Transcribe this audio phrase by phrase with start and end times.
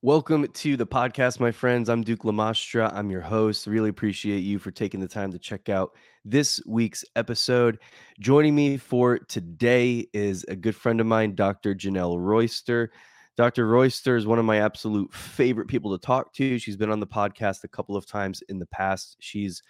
[0.00, 1.88] Welcome to the podcast, my friends.
[1.88, 2.94] I'm Duke Lamastra.
[2.94, 3.66] I'm your host.
[3.66, 5.90] Really appreciate you for taking the time to check out
[6.24, 7.80] this week's episode.
[8.20, 11.74] Joining me for today is a good friend of mine, Dr.
[11.74, 12.92] Janell Royster.
[13.36, 13.66] Dr.
[13.66, 16.60] Royster is one of my absolute favorite people to talk to.
[16.60, 19.16] She's been on the podcast a couple of times in the past.
[19.18, 19.64] She's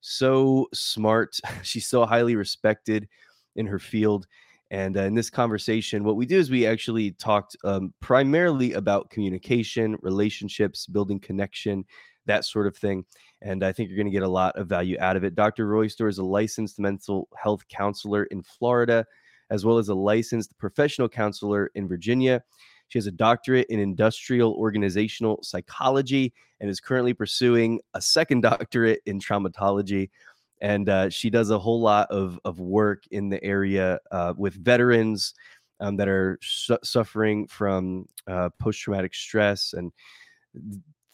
[0.00, 3.06] so smart, she's so highly respected
[3.54, 4.26] in her field.
[4.74, 9.08] And uh, in this conversation, what we do is we actually talked um, primarily about
[9.08, 11.84] communication, relationships, building connection,
[12.26, 13.04] that sort of thing.
[13.40, 15.36] And I think you're going to get a lot of value out of it.
[15.36, 15.68] Dr.
[15.68, 19.06] Royster is a licensed mental health counselor in Florida,
[19.48, 22.42] as well as a licensed professional counselor in Virginia.
[22.88, 29.02] She has a doctorate in industrial organizational psychology and is currently pursuing a second doctorate
[29.06, 30.10] in traumatology
[30.60, 34.54] and uh, she does a whole lot of, of work in the area uh, with
[34.54, 35.34] veterans
[35.80, 39.92] um, that are su- suffering from uh, post-traumatic stress and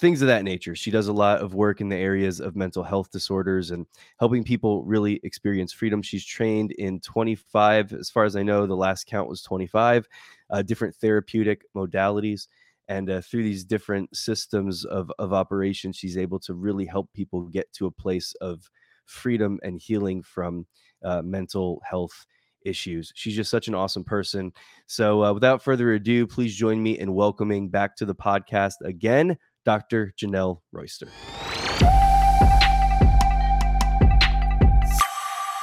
[0.01, 0.75] things of that nature.
[0.75, 3.87] She does a lot of work in the areas of mental health disorders and
[4.19, 6.01] helping people really experience freedom.
[6.01, 10.09] She's trained in 25 as far as i know the last count was 25
[10.51, 12.49] uh, different therapeutic modalities
[12.89, 17.43] and uh, through these different systems of, of operation she's able to really help people
[17.43, 18.69] get to a place of
[19.11, 20.67] freedom and healing from
[21.05, 22.27] uh, mental health
[22.65, 23.13] issues.
[23.15, 24.53] She's just such an awesome person.
[24.87, 29.37] So, uh, without further ado, please join me in welcoming back to the podcast again,
[29.65, 30.15] Dr.
[30.19, 31.09] Janell Royster.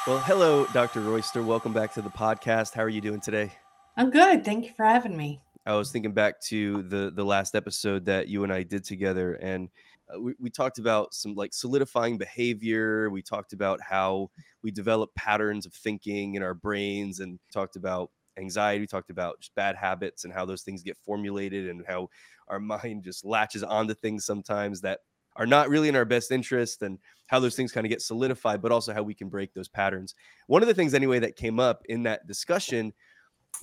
[0.08, 1.02] Well, hello, Dr.
[1.02, 1.44] Royster.
[1.44, 2.74] Welcome back to the podcast.
[2.74, 3.52] How are you doing today?
[3.98, 4.46] I'm good.
[4.46, 5.42] Thank you for having me.
[5.66, 9.34] I was thinking back to the the last episode that you and I did together,
[9.34, 9.68] and
[10.14, 13.10] uh, we, we talked about some like solidifying behavior.
[13.10, 14.30] We talked about how
[14.64, 18.82] we develop patterns of thinking in our brains and talked about anxiety.
[18.82, 22.10] We talked about just bad habits and how those things get formulated and how
[22.48, 25.00] our mind just latches onto things sometimes that
[25.36, 28.62] are not really in our best interest and how those things kind of get solidified,
[28.62, 30.16] but also how we can break those patterns.
[30.48, 32.94] One of the things, anyway, that came up in that discussion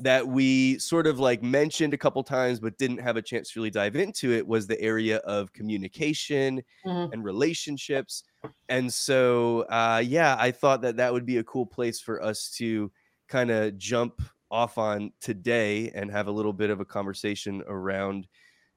[0.00, 3.60] that we sort of like mentioned a couple times but didn't have a chance to
[3.60, 7.12] really dive into it was the area of communication mm-hmm.
[7.12, 8.25] and relationships
[8.69, 12.50] and so uh, yeah i thought that that would be a cool place for us
[12.50, 12.91] to
[13.28, 18.26] kind of jump off on today and have a little bit of a conversation around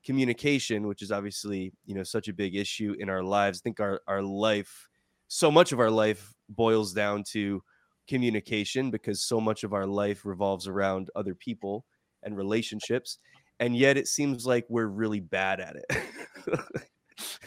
[0.04, 3.80] communication which is obviously you know such a big issue in our lives i think
[3.80, 4.88] our, our life
[5.28, 7.62] so much of our life boils down to
[8.08, 11.86] communication because so much of our life revolves around other people
[12.24, 13.20] and relationships
[13.60, 16.04] and yet it seems like we're really bad at it.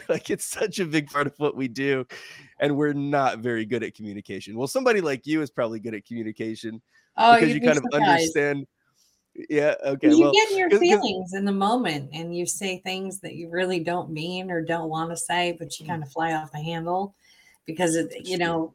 [0.09, 2.05] Like it's such a big part of what we do
[2.59, 4.57] and we're not very good at communication.
[4.57, 6.81] Well somebody like you is probably good at communication
[7.15, 8.67] oh, because you kind of understand
[9.49, 13.35] yeah okay you well, get your feelings in the moment and you say things that
[13.35, 15.89] you really don't mean or don't want to say but you mm.
[15.89, 17.15] kind of fly off the handle
[17.65, 18.73] because it, you know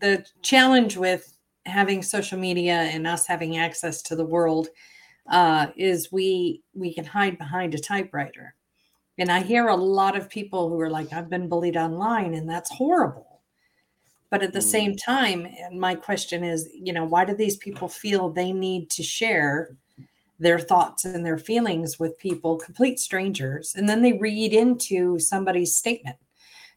[0.00, 1.36] the challenge with
[1.66, 4.68] having social media and us having access to the world
[5.30, 8.54] uh, is we we can hide behind a typewriter.
[9.18, 12.48] And i hear a lot of people who are like i've been bullied online and
[12.48, 13.26] that's horrible.
[14.30, 14.74] But at the mm.
[14.76, 18.90] same time and my question is you know why do these people feel they need
[18.90, 19.76] to share
[20.38, 25.76] their thoughts and their feelings with people complete strangers and then they read into somebody's
[25.76, 26.16] statement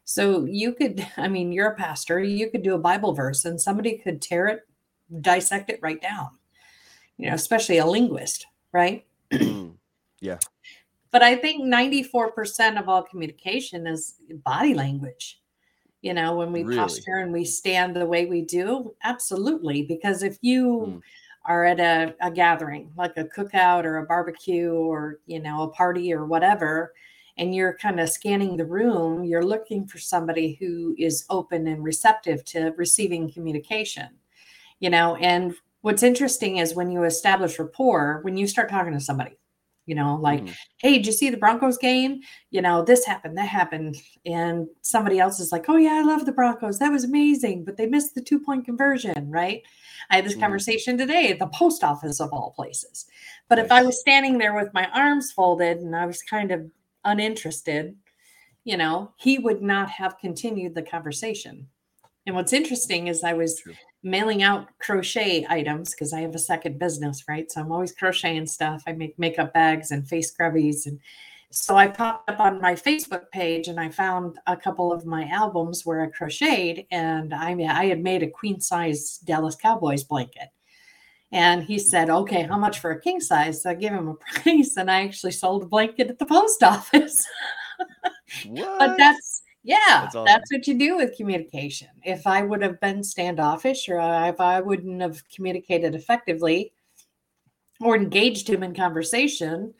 [0.04, 3.60] so you could, I mean, you're a pastor, you could do a Bible verse and
[3.60, 4.60] somebody could tear it,
[5.20, 6.28] dissect it right down,
[7.16, 9.04] you know, especially a linguist, right?
[10.20, 10.38] yeah.
[11.10, 15.40] But I think 94% of all communication is body language.
[16.02, 16.76] You know, when we really?
[16.76, 19.84] posture and we stand the way we do, absolutely.
[19.84, 21.00] Because if you mm.
[21.46, 25.68] are at a, a gathering, like a cookout or a barbecue or, you know, a
[25.68, 26.92] party or whatever,
[27.36, 31.82] and you're kind of scanning the room, you're looking for somebody who is open and
[31.82, 34.08] receptive to receiving communication.
[34.80, 39.00] You know, and what's interesting is when you establish rapport, when you start talking to
[39.00, 39.36] somebody,
[39.86, 40.54] you know, like, mm.
[40.78, 42.20] hey, did you see the Broncos game?
[42.50, 43.96] You know, this happened, that happened.
[44.24, 46.78] And somebody else is like, oh, yeah, I love the Broncos.
[46.78, 47.64] That was amazing.
[47.64, 49.62] But they missed the two point conversion, right?
[50.10, 50.40] I had this mm.
[50.40, 53.06] conversation today at the post office of all places.
[53.48, 53.66] But nice.
[53.66, 56.70] if I was standing there with my arms folded and I was kind of
[57.04, 57.96] uninterested,
[58.64, 61.68] you know, he would not have continued the conversation.
[62.26, 63.74] And what's interesting is I was True.
[64.02, 67.50] mailing out crochet items because I have a second business, right?
[67.50, 68.82] So I'm always crocheting stuff.
[68.86, 70.86] I make makeup bags and face scrubbies.
[70.86, 70.98] And
[71.50, 75.28] so I popped up on my Facebook page and I found a couple of my
[75.28, 80.48] albums where I crocheted and I, I had made a queen size Dallas Cowboys blanket.
[81.34, 83.62] And he said, Okay, how much for a king size?
[83.62, 86.62] So I gave him a price and I actually sold a blanket at the post
[86.62, 87.26] office.
[88.54, 90.26] but that's, yeah, that's, awesome.
[90.26, 91.88] that's, what you do with communication.
[92.04, 96.72] If I would have been standoffish or if I wouldn't have communicated effectively
[97.80, 99.74] or engaged him in conversation,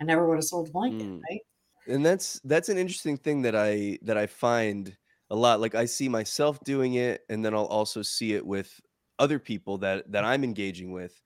[0.00, 1.20] I never would have sold a blanket, mm.
[1.28, 1.40] right?
[1.86, 4.96] And that's that's an interesting thing that I that I find
[5.28, 5.60] a lot.
[5.60, 8.80] Like I see myself doing it, and then I'll also see it with
[9.18, 11.20] other people that that I'm engaging with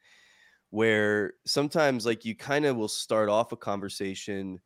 [0.71, 4.61] where sometimes like you kind of will start off a conversation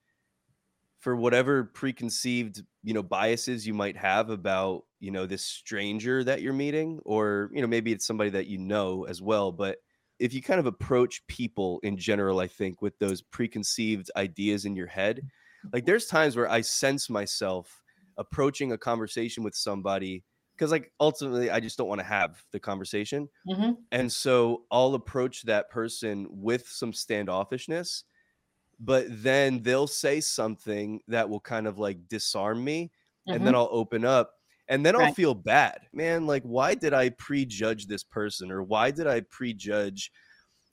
[0.98, 6.42] for whatever preconceived you know biases you might have about you know this stranger that
[6.42, 9.78] you're meeting or you know maybe it's somebody that you know as well but
[10.18, 14.76] if you kind of approach people in general i think with those preconceived ideas in
[14.76, 15.20] your head
[15.72, 17.82] like there's times where i sense myself
[18.16, 20.22] approaching a conversation with somebody
[20.62, 23.28] because like ultimately I just don't want to have the conversation.
[23.48, 23.72] Mm-hmm.
[23.90, 28.04] And so I'll approach that person with some standoffishness,
[28.78, 32.92] but then they'll say something that will kind of like disarm me.
[33.28, 33.36] Mm-hmm.
[33.36, 34.34] And then I'll open up
[34.68, 35.08] and then right.
[35.08, 35.80] I'll feel bad.
[35.92, 40.12] Man, like why did I prejudge this person or why did I prejudge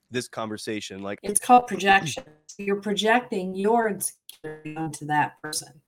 [0.08, 1.02] this conversation?
[1.02, 2.22] Like it's called projection.
[2.58, 5.80] You're projecting your insecurity onto that person.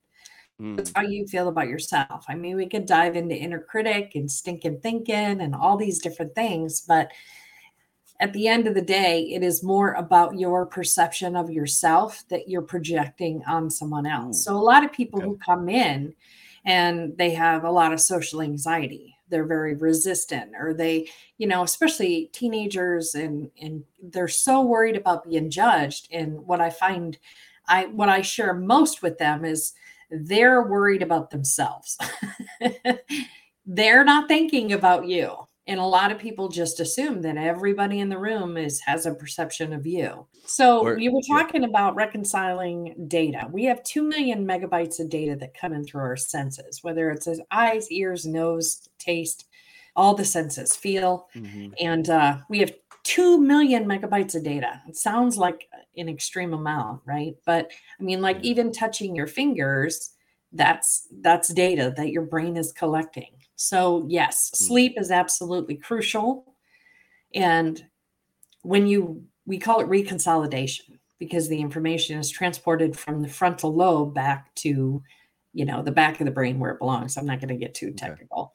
[0.60, 0.92] Mm.
[0.94, 2.24] how you feel about yourself.
[2.28, 6.34] I mean, we could dive into inner critic and stinking thinking and all these different
[6.34, 7.10] things, but
[8.22, 12.48] at the end of the day, it is more about your perception of yourself that
[12.48, 14.44] you're projecting on someone else.
[14.44, 15.26] So, a lot of people okay.
[15.26, 16.14] who come in
[16.64, 21.08] and they have a lot of social anxiety, they're very resistant, or they,
[21.38, 26.06] you know, especially teenagers, and and they're so worried about being judged.
[26.12, 27.18] And what I find,
[27.66, 29.72] I what I share most with them is
[30.12, 31.98] they're worried about themselves.
[33.66, 35.34] they're not thinking about you.
[35.68, 39.14] And a lot of people just assume that everybody in the room is has a
[39.14, 40.26] perception of you.
[40.44, 41.68] So or, you were talking yeah.
[41.68, 43.48] about reconciling data.
[43.50, 47.28] We have 2 million megabytes of data that come in through our senses, whether it's
[47.52, 49.46] eyes, ears, nose, taste,
[49.94, 51.28] all the senses, feel.
[51.36, 51.74] Mm-hmm.
[51.80, 52.72] And uh, we have
[53.04, 54.80] 2 million megabytes of data.
[54.88, 57.34] It sounds like an extreme amount, right?
[57.44, 60.10] But I mean, like even touching your fingers,
[60.52, 63.32] that's that's data that your brain is collecting.
[63.56, 64.64] So yes, hmm.
[64.64, 66.54] sleep is absolutely crucial.
[67.34, 67.82] And
[68.62, 74.14] when you we call it reconsolidation because the information is transported from the frontal lobe
[74.14, 75.02] back to
[75.52, 77.16] you know the back of the brain where it belongs.
[77.16, 78.54] I'm not going to get too technical.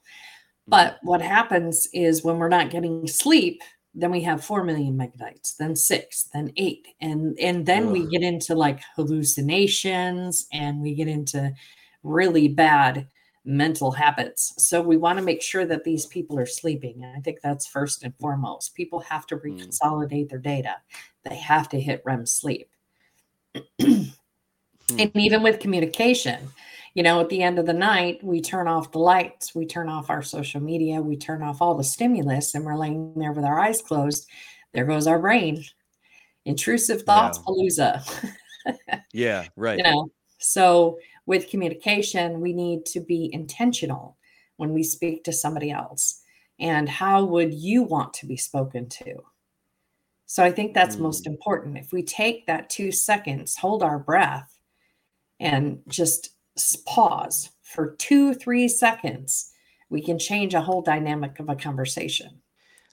[0.68, 0.68] Okay.
[0.68, 3.62] But what happens is when we're not getting sleep,
[3.98, 7.92] then we have 4 million megabytes then 6 then 8 and and then Ugh.
[7.92, 11.52] we get into like hallucinations and we get into
[12.02, 13.08] really bad
[13.44, 17.20] mental habits so we want to make sure that these people are sleeping and i
[17.20, 19.48] think that's first and foremost people have to hmm.
[19.48, 20.28] reconsolidate mm.
[20.28, 20.76] their data
[21.24, 22.70] they have to hit rem sleep
[23.80, 24.12] mm.
[24.98, 26.48] and even with communication
[26.94, 29.88] you know, at the end of the night, we turn off the lights, we turn
[29.88, 33.44] off our social media, we turn off all the stimulus, and we're laying there with
[33.44, 34.28] our eyes closed.
[34.72, 35.64] There goes our brain.
[36.44, 37.46] Intrusive thoughts, yeah.
[37.46, 38.32] palooza.
[39.12, 39.78] yeah, right.
[39.78, 44.16] You know, so with communication, we need to be intentional
[44.56, 46.22] when we speak to somebody else.
[46.58, 49.22] And how would you want to be spoken to?
[50.26, 51.00] So I think that's mm.
[51.00, 51.78] most important.
[51.78, 54.58] If we take that two seconds, hold our breath,
[55.40, 56.30] and just
[56.86, 59.52] pause for two, three seconds,
[59.90, 62.40] we can change a whole dynamic of a conversation.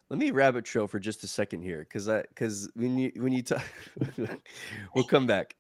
[0.10, 3.34] Let me rabbit trail for just a second here, because I because when you when
[3.34, 3.64] you talk,
[4.96, 5.56] we'll come back.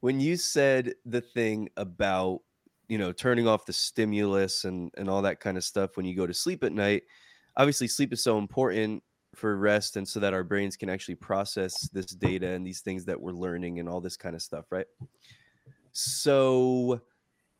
[0.00, 2.42] When you said the thing about
[2.88, 6.14] you know turning off the stimulus and and all that kind of stuff when you
[6.14, 7.02] go to sleep at night,
[7.56, 9.02] obviously sleep is so important
[9.34, 13.04] for rest and so that our brains can actually process this data and these things
[13.04, 14.86] that we're learning and all this kind of stuff, right?
[15.92, 17.00] So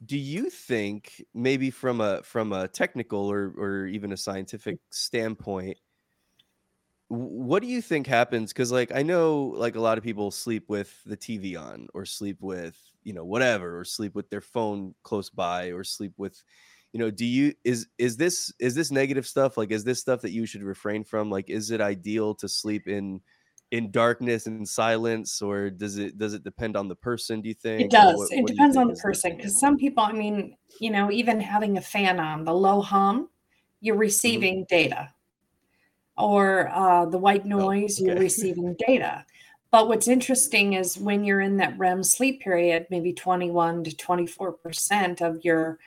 [0.04, 5.78] do you think maybe from a from a technical or or even a scientific standpoint
[7.08, 8.52] what do you think happens?
[8.52, 12.04] Because like i know like a lot of people sleep with the tv on or
[12.04, 16.42] sleep with you know whatever or sleep with their phone close by or sleep with
[16.92, 19.56] you know do you is is this is this negative stuff?
[19.56, 21.30] Like is this stuff that you should refrain from?
[21.30, 23.20] Like is it ideal to sleep in
[23.72, 27.54] in darkness and silence or does it does it depend on the person do you
[27.54, 30.56] think it does what, it what depends on the person because some people i mean
[30.80, 33.28] you know even having a fan on the low hum
[33.80, 34.00] you're mm-hmm.
[34.00, 34.76] receiving mm-hmm.
[34.76, 35.12] data
[36.18, 38.12] or uh, the white oh, noise oh, okay.
[38.12, 39.24] you're receiving data
[39.72, 44.52] but what's interesting is when you're in that rem sleep period maybe 21 to 24
[44.52, 45.78] percent of your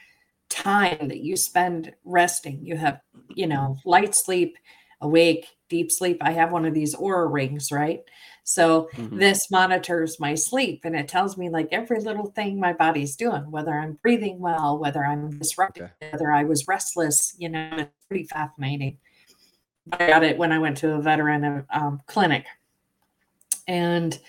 [0.50, 4.58] time that you spend resting you have you know light sleep
[5.02, 6.18] awake, deep sleep.
[6.22, 8.02] I have one of these Oura rings, right?
[8.44, 9.18] So mm-hmm.
[9.18, 13.52] this monitors my sleep and it tells me like every little thing my body's doing,
[13.52, 16.12] whether I'm breathing well, whether I'm disrupted, okay.
[16.12, 18.98] whether I was restless, you know, it's pretty fascinating.
[19.92, 22.46] I got it when I went to a veteran um, clinic.
[23.68, 24.20] And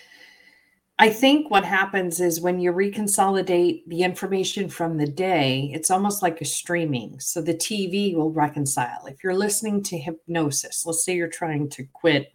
[1.00, 6.20] I think what happens is when you reconsolidate the information from the day, it's almost
[6.20, 7.18] like a streaming.
[7.20, 9.06] So the TV will reconcile.
[9.06, 12.30] If you're listening to hypnosis, let's say you're trying to quit,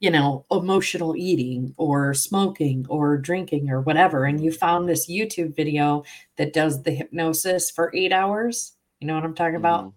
[0.00, 5.54] you know, emotional eating or smoking or drinking or whatever, and you found this YouTube
[5.54, 6.02] video
[6.38, 9.84] that does the hypnosis for eight hours, you know what I'm talking about?
[9.84, 9.92] Mm.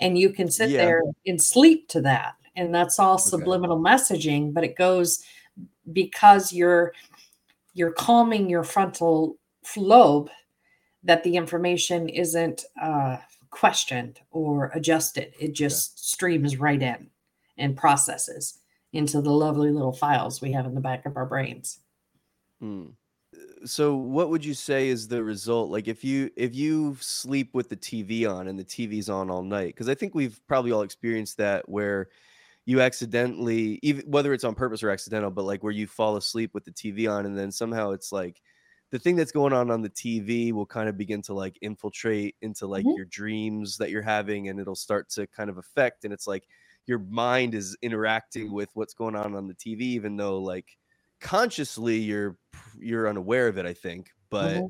[0.00, 0.78] And you can sit yeah.
[0.78, 2.32] there and sleep to that.
[2.56, 3.24] And that's all okay.
[3.28, 5.22] subliminal messaging, but it goes
[5.92, 6.92] because you're
[7.74, 9.36] you're calming your frontal
[9.76, 10.30] lobe
[11.04, 13.16] that the information isn't uh,
[13.50, 15.32] questioned or adjusted.
[15.38, 16.00] It just yeah.
[16.02, 17.08] streams right in
[17.58, 18.58] and processes
[18.92, 21.80] into the lovely little files we have in the back of our brains.
[22.60, 22.86] Hmm.
[23.64, 25.70] So what would you say is the result?
[25.70, 29.42] Like if you if you sleep with the TV on and the TV's on all
[29.42, 32.08] night, because I think we've probably all experienced that where
[32.64, 36.52] you accidentally even whether it's on purpose or accidental but like where you fall asleep
[36.54, 38.40] with the tv on and then somehow it's like
[38.90, 42.36] the thing that's going on on the tv will kind of begin to like infiltrate
[42.42, 42.96] into like mm-hmm.
[42.96, 46.44] your dreams that you're having and it'll start to kind of affect and it's like
[46.86, 50.76] your mind is interacting with what's going on on the tv even though like
[51.20, 52.36] consciously you're
[52.78, 54.66] you're unaware of it i think but mm-hmm.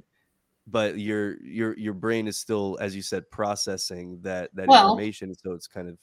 [0.67, 5.35] but your your your brain is still as you said processing that that well, information
[5.35, 5.97] so it's kind of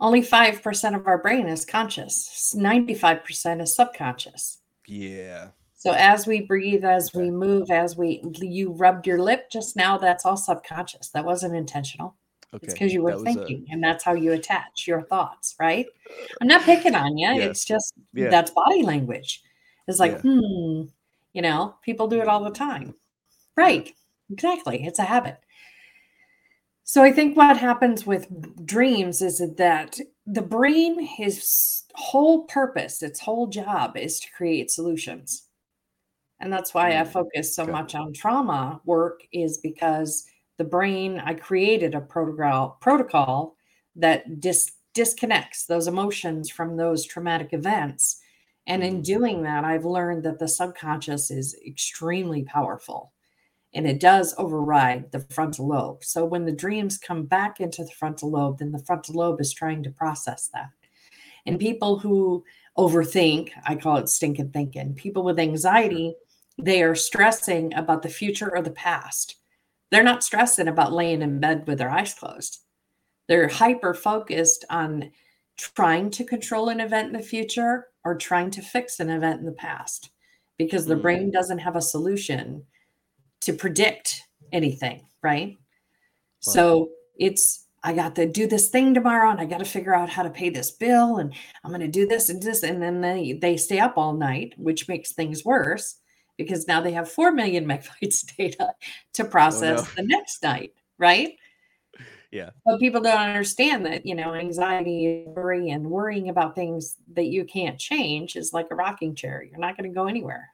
[0.00, 2.54] only 5% of our brain is conscious.
[2.56, 4.58] 95% is subconscious.
[4.86, 5.48] Yeah.
[5.74, 9.98] So as we breathe as we move as we you rubbed your lip just now
[9.98, 11.10] that's all subconscious.
[11.10, 12.16] That wasn't intentional.
[12.54, 12.64] Okay.
[12.64, 13.72] it's because you were thinking a...
[13.72, 15.86] and that's how you attach your thoughts right?
[16.40, 17.44] I'm not picking on you yeah.
[17.44, 18.30] it's just yeah.
[18.30, 19.42] that's body language.
[19.86, 20.40] It's like yeah.
[20.40, 20.82] hmm
[21.34, 22.94] you know people do it all the time.
[23.54, 23.92] Right.
[24.30, 24.86] Exactly.
[24.86, 25.38] It's a habit
[26.86, 28.28] so I think what happens with
[28.66, 35.48] dreams is that the brain, his whole purpose, its whole job is to create solutions.
[36.40, 37.72] And that's why I mm, focus so okay.
[37.72, 40.26] much on trauma work is because
[40.58, 43.56] the brain, I created a protocol protocol
[43.96, 48.20] that dis, disconnects those emotions from those traumatic events.
[48.66, 49.04] And in mm.
[49.04, 53.13] doing that, I've learned that the subconscious is extremely powerful
[53.74, 56.04] and it does override the frontal lobe.
[56.04, 59.52] So when the dreams come back into the frontal lobe, then the frontal lobe is
[59.52, 60.70] trying to process that.
[61.44, 62.44] And people who
[62.78, 66.14] overthink, I call it stinking thinking, people with anxiety,
[66.56, 69.36] they are stressing about the future or the past.
[69.90, 72.60] They're not stressing about laying in bed with their eyes closed.
[73.28, 75.10] They're hyper focused on
[75.56, 79.46] trying to control an event in the future or trying to fix an event in
[79.46, 80.10] the past
[80.58, 81.02] because the mm.
[81.02, 82.64] brain doesn't have a solution
[83.44, 84.22] to predict
[84.52, 85.56] anything, right?
[86.46, 86.52] Wow.
[86.52, 90.08] So it's I got to do this thing tomorrow and I got to figure out
[90.08, 93.00] how to pay this bill and I'm going to do this and this and then
[93.00, 95.96] they they stay up all night, which makes things worse
[96.38, 98.72] because now they have 4 million megabytes data
[99.14, 99.88] to process oh, no.
[99.96, 101.36] the next night, right?
[102.32, 102.50] Yeah.
[102.64, 107.44] But people don't understand that, you know, anxiety, worry, and worrying about things that you
[107.44, 109.44] can't change is like a rocking chair.
[109.48, 110.50] You're not going to go anywhere.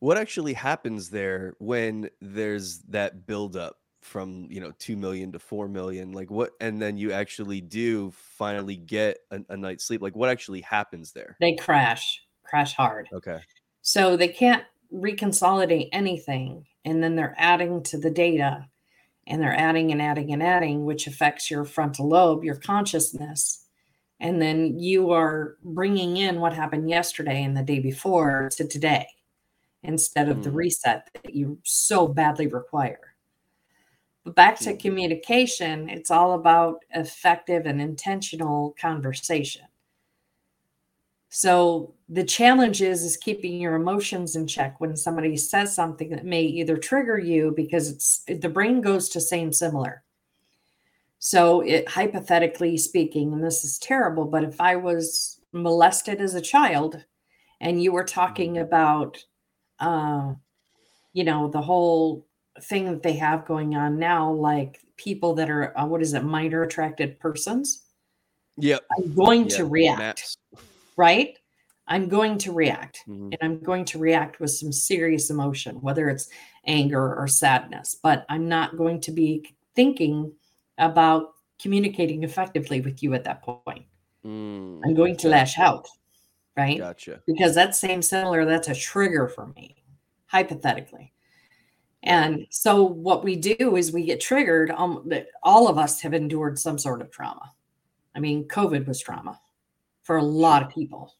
[0.00, 5.68] What actually happens there when there's that buildup from you know two million to four
[5.68, 6.12] million?
[6.12, 10.02] Like what, and then you actually do finally get a, a night's sleep.
[10.02, 11.36] Like what actually happens there?
[11.40, 13.08] They crash, crash hard.
[13.12, 13.40] Okay.
[13.82, 18.66] So they can't reconsolidate anything, and then they're adding to the data,
[19.26, 23.66] and they're adding and adding and adding, which affects your frontal lobe, your consciousness
[24.20, 29.06] and then you are bringing in what happened yesterday and the day before to today
[29.82, 30.42] instead of mm.
[30.44, 33.14] the reset that you so badly require.
[34.24, 34.80] But back to mm.
[34.80, 39.62] communication, it's all about effective and intentional conversation.
[41.30, 46.24] So the challenge is is keeping your emotions in check when somebody says something that
[46.24, 50.02] may either trigger you because it's the brain goes to same similar.
[51.20, 56.40] So it hypothetically speaking, and this is terrible, but if I was molested as a
[56.40, 57.04] child
[57.60, 58.62] and you were talking mm.
[58.62, 59.24] about
[59.80, 60.34] uh,
[61.12, 62.26] you know, the whole
[62.62, 66.24] thing that they have going on now, like people that are, uh, what is it,
[66.24, 67.84] minor attracted persons.
[68.58, 68.84] Yep.
[68.96, 69.56] I'm going yep.
[69.56, 70.36] to react,
[70.96, 71.36] right?
[71.88, 73.30] I'm going to react mm-hmm.
[73.32, 76.28] and I'm going to react with some serious emotion, whether it's
[76.66, 80.32] anger or sadness, but I'm not going to be thinking
[80.78, 83.86] about communicating effectively with you at that point.
[84.24, 85.88] mm, I'm going to lash out.
[86.56, 86.78] Right.
[86.78, 87.22] Gotcha.
[87.26, 89.76] Because that same similar, that's a trigger for me,
[90.26, 91.12] hypothetically.
[92.02, 94.70] And so what we do is we get triggered.
[94.70, 95.10] Um,
[95.42, 97.52] all of us have endured some sort of trauma.
[98.14, 99.38] I mean, COVID was trauma
[100.02, 101.14] for a lot of people.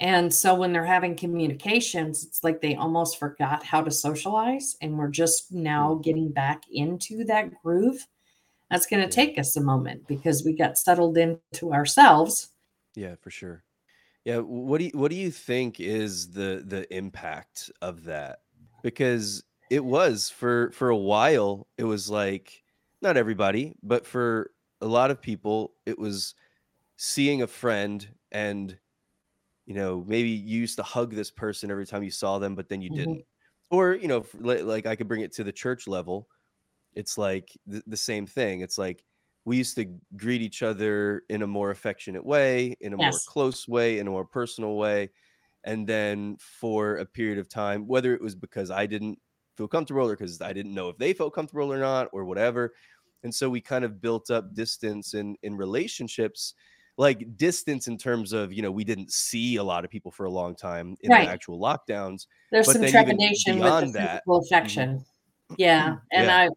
[0.00, 4.76] And so when they're having communications, it's like they almost forgot how to socialize.
[4.80, 6.02] And we're just now mm-hmm.
[6.02, 8.06] getting back into that groove.
[8.70, 12.50] That's going to take us a moment because we got settled into ourselves.
[12.94, 13.64] Yeah, for sure.
[14.28, 14.40] Yeah.
[14.40, 18.40] What do you, what do you think is the, the impact of that?
[18.82, 22.62] Because it was for, for a while, it was like,
[23.00, 24.50] not everybody, but for
[24.82, 26.34] a lot of people, it was
[26.98, 28.78] seeing a friend and
[29.64, 32.68] you know, maybe you used to hug this person every time you saw them, but
[32.68, 32.98] then you mm-hmm.
[32.98, 33.24] didn't.
[33.70, 36.28] Or, you know, like I could bring it to the church level.
[36.94, 38.60] It's like the, the same thing.
[38.60, 39.04] It's like
[39.48, 39.86] we used to
[40.16, 43.12] greet each other in a more affectionate way, in a yes.
[43.14, 45.08] more close way, in a more personal way.
[45.64, 49.18] And then for a period of time, whether it was because I didn't
[49.56, 52.74] feel comfortable or because I didn't know if they felt comfortable or not, or whatever.
[53.24, 56.54] And so we kind of built up distance in in relationships
[56.98, 60.26] like distance in terms of you know we didn't see a lot of people for
[60.26, 61.26] a long time in right.
[61.26, 62.26] the actual lockdowns.
[62.50, 64.44] There's some trepidation with the physical mm-hmm.
[64.44, 64.88] affection.
[64.98, 65.54] Mm-hmm.
[65.56, 66.36] Yeah, and yeah.
[66.36, 66.48] I.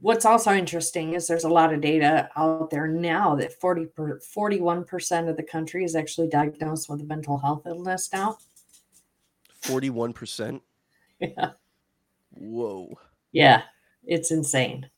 [0.00, 4.18] What's also interesting is there's a lot of data out there now that 40 per,
[4.18, 8.38] 41% of the country is actually diagnosed with a mental health illness now.
[9.62, 10.60] 41%?
[11.20, 11.50] Yeah.
[12.30, 12.98] Whoa.
[13.32, 13.64] Yeah,
[14.06, 14.88] it's insane.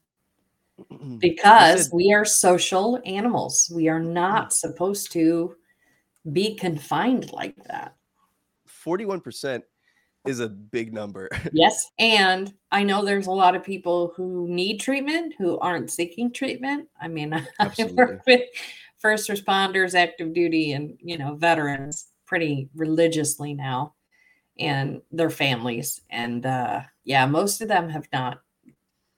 [1.19, 3.73] because we are social animals.
[3.75, 5.57] We are not supposed to
[6.33, 7.97] be confined like that.
[8.85, 9.63] 41%
[10.27, 11.29] is a big number.
[11.53, 11.91] yes.
[11.99, 16.89] And I know there's a lot of people who need treatment who aren't seeking treatment.
[17.01, 18.43] I mean, I work with
[18.99, 23.95] first responders, active duty, and, you know, veterans pretty religiously now
[24.59, 26.01] and their families.
[26.11, 28.43] And uh, yeah, most of them have not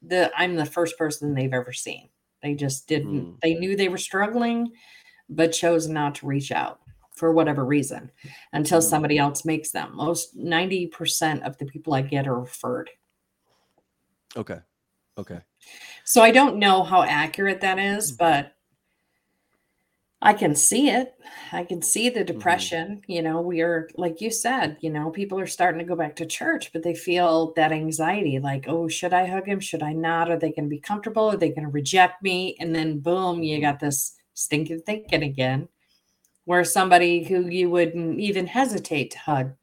[0.03, 2.09] the I'm the first person they've ever seen.
[2.43, 3.25] They just didn't.
[3.25, 3.41] Mm.
[3.41, 4.73] They knew they were struggling,
[5.29, 6.81] but chose not to reach out
[7.15, 8.11] for whatever reason
[8.53, 8.85] until mm.
[8.85, 9.95] somebody else makes them.
[9.95, 12.91] Most ninety percent of the people I get are referred.
[14.37, 14.59] Okay.
[15.17, 15.41] Okay.
[16.05, 18.17] So I don't know how accurate that is, hmm.
[18.19, 18.51] but
[20.21, 21.15] I can see it.
[21.53, 22.33] I can see the mm-hmm.
[22.33, 22.89] depression.
[22.97, 23.13] Mm-hmm.
[23.13, 26.17] You know, we are, like you said, you know, people are starting to go back
[26.17, 29.61] to church, but they feel that anxiety like, oh, should I hug him?
[29.61, 30.31] Should I not?
[30.31, 31.31] Are they going to be comfortable?
[31.31, 32.57] Are they going to reject me?
[32.59, 33.67] And then, boom, you mm-hmm.
[33.67, 35.69] got this stinking thinking again,
[36.45, 39.55] where somebody who you wouldn't even hesitate to hug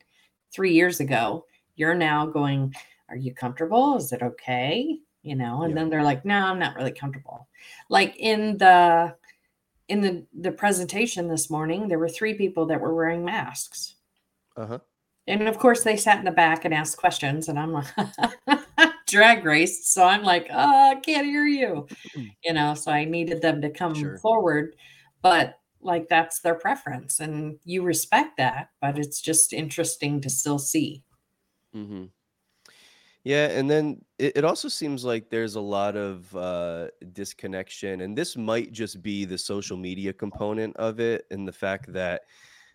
[0.52, 2.74] three years ago, you're now going,
[3.10, 3.98] are you comfortable?
[3.98, 5.00] Is it okay?
[5.24, 5.76] You know, and yeah.
[5.80, 7.48] then they're like, no, I'm not really comfortable.
[7.90, 9.16] Like in the,
[9.88, 13.96] in the the presentation this morning, there were three people that were wearing masks.
[14.56, 14.80] Uh-huh.
[15.28, 17.88] And of course, they sat in the back and asked questions, and I'm like,
[19.08, 19.88] drag race.
[19.88, 21.88] So I'm like, oh, I can't hear you.
[22.44, 24.18] You know, so I needed them to come sure.
[24.18, 24.76] forward.
[25.22, 30.60] But like that's their preference, and you respect that, but it's just interesting to still
[30.60, 31.04] see.
[31.76, 32.06] Mm-hmm.
[33.24, 38.18] Yeah, and then it, it also seems like there's a lot of uh, disconnection, and
[38.18, 42.24] this might just be the social media component of it, and the fact that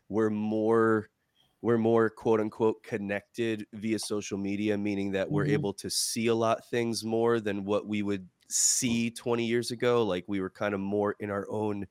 [0.08, 1.08] we're more
[1.62, 5.54] we're more quote unquote connected via social media, meaning that we're mm-hmm.
[5.54, 10.04] able to see a lot things more than what we would see 20 years ago.
[10.04, 11.86] Like we were kind of more in our own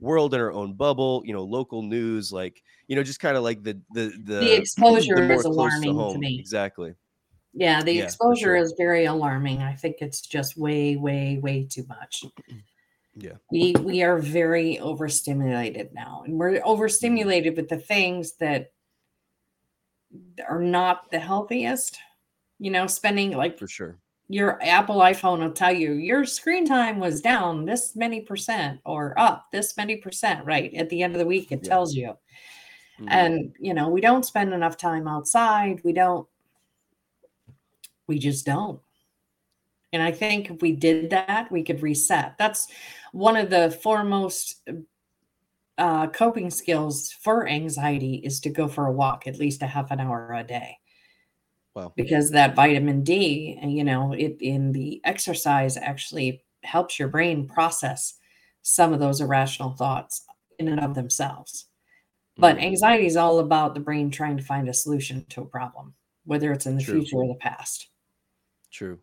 [0.00, 3.42] world in our own bubble you know local news like you know just kind of
[3.42, 6.94] like the the the, the exposure the is alarming to, to, me exactly
[7.52, 8.56] yeah, the yeah, exposure sure.
[8.56, 9.62] is very alarming.
[9.62, 12.24] I think it's just way, way, way too much.
[13.16, 13.32] Yeah.
[13.50, 16.22] We we are very overstimulated now.
[16.24, 16.68] And we're mm-hmm.
[16.68, 18.70] overstimulated with the things that
[20.48, 21.98] are not the healthiest.
[22.60, 23.98] You know, spending like for sure.
[24.30, 29.18] Your Apple iPhone will tell you your screen time was down this many percent or
[29.18, 30.72] up this many percent, right?
[30.74, 31.68] At the end of the week, it yeah.
[31.68, 32.08] tells you.
[33.00, 33.08] Mm-hmm.
[33.08, 35.80] And you know, we don't spend enough time outside.
[35.82, 36.28] We don't
[38.06, 38.80] we just don't.
[39.92, 42.36] And I think if we did that, we could reset.
[42.38, 42.68] That's
[43.12, 44.68] one of the foremost
[45.78, 49.90] uh, coping skills for anxiety is to go for a walk at least a half
[49.90, 50.76] an hour a day.
[51.74, 51.92] Wow.
[51.96, 58.14] Because that vitamin D, you know, it in the exercise actually helps your brain process
[58.62, 60.24] some of those irrational thoughts
[60.58, 61.66] in and of themselves.
[62.36, 62.64] But mm.
[62.64, 66.52] anxiety is all about the brain trying to find a solution to a problem, whether
[66.52, 67.00] it's in the True.
[67.00, 67.88] future or the past.
[68.72, 68.98] True.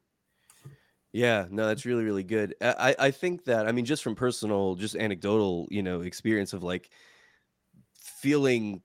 [1.13, 2.53] Yeah, no, that's really, really good.
[2.61, 6.63] I, I think that I mean, just from personal, just anecdotal, you know, experience of
[6.63, 6.89] like
[7.95, 8.81] feeling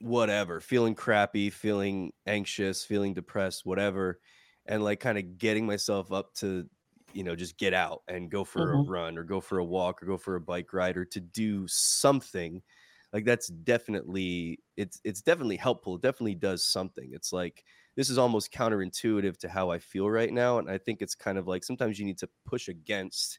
[0.00, 4.20] whatever, feeling crappy, feeling anxious, feeling depressed, whatever,
[4.66, 6.66] and like kind of getting myself up to,
[7.12, 8.88] you know, just get out and go for mm-hmm.
[8.88, 11.20] a run or go for a walk or go for a bike ride or to
[11.20, 12.62] do something
[13.12, 17.64] like that's definitely it's it's definitely helpful it definitely does something it's like
[17.96, 21.38] this is almost counterintuitive to how i feel right now and i think it's kind
[21.38, 23.38] of like sometimes you need to push against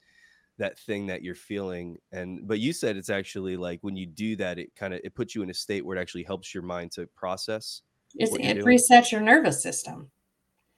[0.57, 4.35] that thing that you're feeling and but you said it's actually like when you do
[4.35, 6.63] that it kind of it puts you in a state where it actually helps your
[6.63, 7.81] mind to process
[8.15, 10.11] it's, it resets your nervous system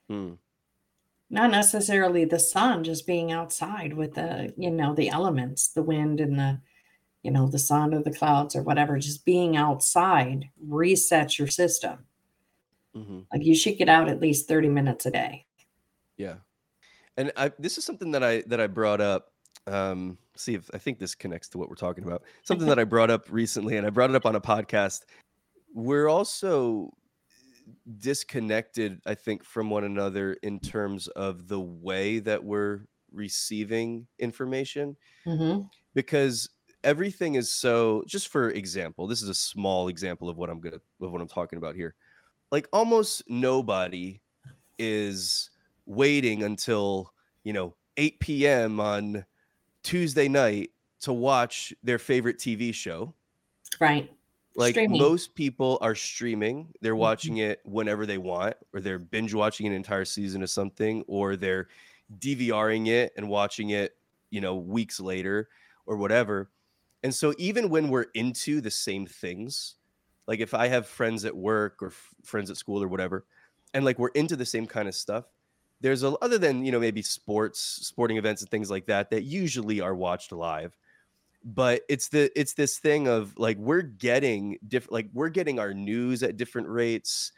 [0.08, 0.32] hmm.
[1.28, 6.20] not necessarily the sun just being outside with the you know the elements the wind
[6.20, 6.58] and the
[7.24, 12.04] you know, the sun or the clouds or whatever, just being outside resets your system.
[12.94, 13.20] Mm-hmm.
[13.32, 15.46] Like you should get out at least 30 minutes a day.
[16.18, 16.34] Yeah.
[17.16, 19.32] And I, this is something that I, that I brought up.
[19.66, 22.22] Um, see if I think this connects to what we're talking about.
[22.42, 25.02] Something that I brought up recently, and I brought it up on a podcast.
[25.72, 26.92] We're also
[27.98, 32.80] disconnected, I think, from one another in terms of the way that we're
[33.12, 34.96] receiving information.
[35.26, 35.62] Mm-hmm.
[35.94, 36.50] Because
[36.84, 40.76] everything is so just for example this is a small example of what i'm gonna
[41.00, 41.94] of what i'm talking about here
[42.52, 44.20] like almost nobody
[44.78, 45.50] is
[45.86, 47.10] waiting until
[47.42, 49.24] you know 8 p.m on
[49.84, 50.70] tuesday night
[51.00, 53.14] to watch their favorite tv show
[53.80, 54.10] right
[54.56, 55.00] like streaming.
[55.00, 57.00] most people are streaming they're mm-hmm.
[57.00, 61.36] watching it whenever they want or they're binge watching an entire season of something or
[61.36, 61.68] they're
[62.18, 63.96] dvring it and watching it
[64.30, 65.48] you know weeks later
[65.86, 66.50] or whatever
[67.04, 69.76] and so even when we're into the same things,
[70.26, 73.26] like if I have friends at work or f- friends at school or whatever,
[73.74, 75.26] and like we're into the same kind of stuff,
[75.84, 79.24] there's a other than you know maybe sports, sporting events and things like that that
[79.24, 80.74] usually are watched live.
[81.44, 85.74] But it's the it's this thing of like we're getting different like we're getting our
[85.74, 87.32] news at different rates.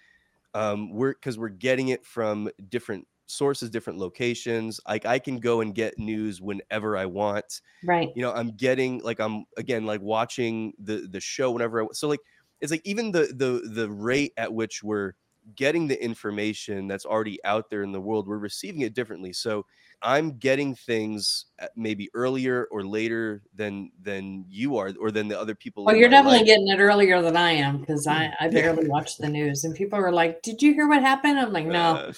[0.54, 4.78] Um, we're because we're getting it from different sources, different locations.
[4.86, 7.62] Like I can go and get news whenever I want.
[7.82, 8.10] Right.
[8.14, 12.06] You know, I'm getting like I'm again like watching the the show whenever I so
[12.06, 12.20] like
[12.60, 15.14] it's like even the the the rate at which we're
[15.54, 19.32] getting the information that's already out there in the world, we're receiving it differently.
[19.32, 19.64] So
[20.02, 25.54] I'm getting things maybe earlier or later than than you are or than the other
[25.54, 25.84] people.
[25.84, 26.46] Well, you're definitely life.
[26.46, 29.98] getting it earlier than I am because I, I barely watch the news and people
[29.98, 32.12] are like, "Did you hear what happened?" I'm like, "No." Uh,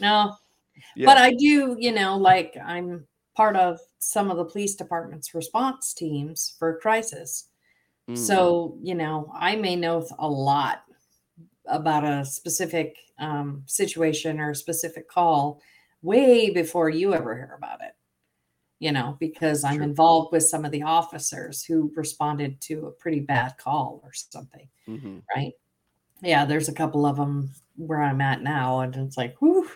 [0.00, 0.36] no.
[0.96, 1.06] Yeah.
[1.06, 5.94] But I do, you know, like I'm part of some of the police department's response
[5.94, 7.48] teams for crisis.
[8.10, 8.18] Mm.
[8.18, 10.82] So, you know, I may know a lot
[11.72, 15.60] about a specific um, situation or a specific call
[16.02, 17.94] way before you ever hear about it,
[18.78, 23.20] you know, because I'm involved with some of the officers who responded to a pretty
[23.20, 24.68] bad call or something.
[24.88, 25.18] Mm-hmm.
[25.34, 25.52] Right.
[26.20, 26.44] Yeah.
[26.44, 28.80] There's a couple of them where I'm at now.
[28.80, 29.68] And it's like, whew,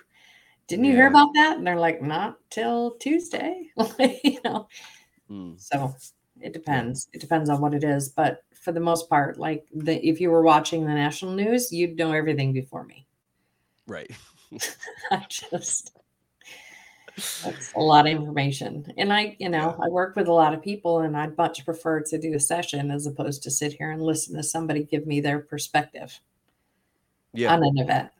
[0.69, 0.97] didn't you yeah.
[0.99, 1.57] hear about that?
[1.57, 3.71] And they're like, not till Tuesday,
[4.25, 4.69] you know.
[5.31, 5.61] Mm.
[5.61, 5.95] So
[6.41, 7.09] it depends.
[7.13, 10.29] It depends on what it is, but for the most part, like the if you
[10.29, 13.07] were watching the national news, you'd know everything before me.
[13.87, 14.11] Right.
[15.13, 15.97] I just
[17.45, 18.93] that's a lot of information.
[18.97, 22.01] And I, you know, I work with a lot of people and I'd much prefer
[22.01, 25.21] to do a session as opposed to sit here and listen to somebody give me
[25.21, 26.19] their perspective
[27.35, 27.55] yeah.
[27.55, 28.11] on an event.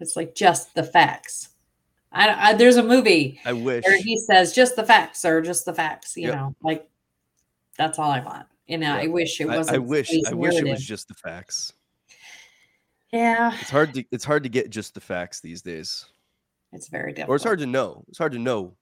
[0.00, 1.48] It's like just the facts.
[2.12, 3.40] I, I, there's a movie.
[3.46, 6.14] I wish where he says just the facts, or just the facts.
[6.14, 6.34] You yep.
[6.34, 6.86] know, like
[7.78, 8.46] that's all I want.
[8.66, 8.94] You know.
[8.94, 9.70] I wish it wasn't.
[9.70, 10.10] I, I wish.
[10.28, 11.72] I wish it was just the facts.
[13.12, 16.06] Yeah, it's hard to it's hard to get just the facts these days.
[16.72, 17.30] It's very difficult.
[17.30, 18.04] Or it's hard to know.
[18.08, 18.74] It's hard to know.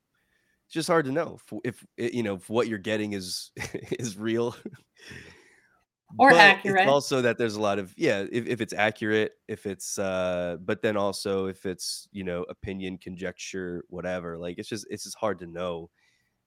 [0.66, 3.50] It's just hard to know if, if you know if what you're getting is
[3.98, 4.56] is real
[6.18, 6.88] or but accurate.
[6.88, 10.82] also that there's a lot of yeah, if, if it's accurate, if it's uh, but
[10.82, 14.38] then also if it's you know opinion, conjecture, whatever.
[14.38, 15.90] Like it's just it's just hard to know,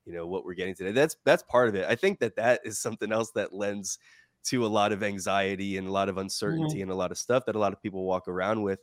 [0.06, 0.92] you know, what we're getting today.
[0.92, 1.86] That's that's part of it.
[1.88, 4.00] I think that that is something else that lends
[4.46, 6.22] to a lot of anxiety and a lot of mm-hmm.
[6.22, 6.84] uncertainty mm-hmm.
[6.84, 8.80] and a lot of stuff that a lot of people walk around with.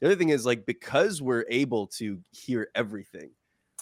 [0.00, 3.30] The other thing is like because we're able to hear everything,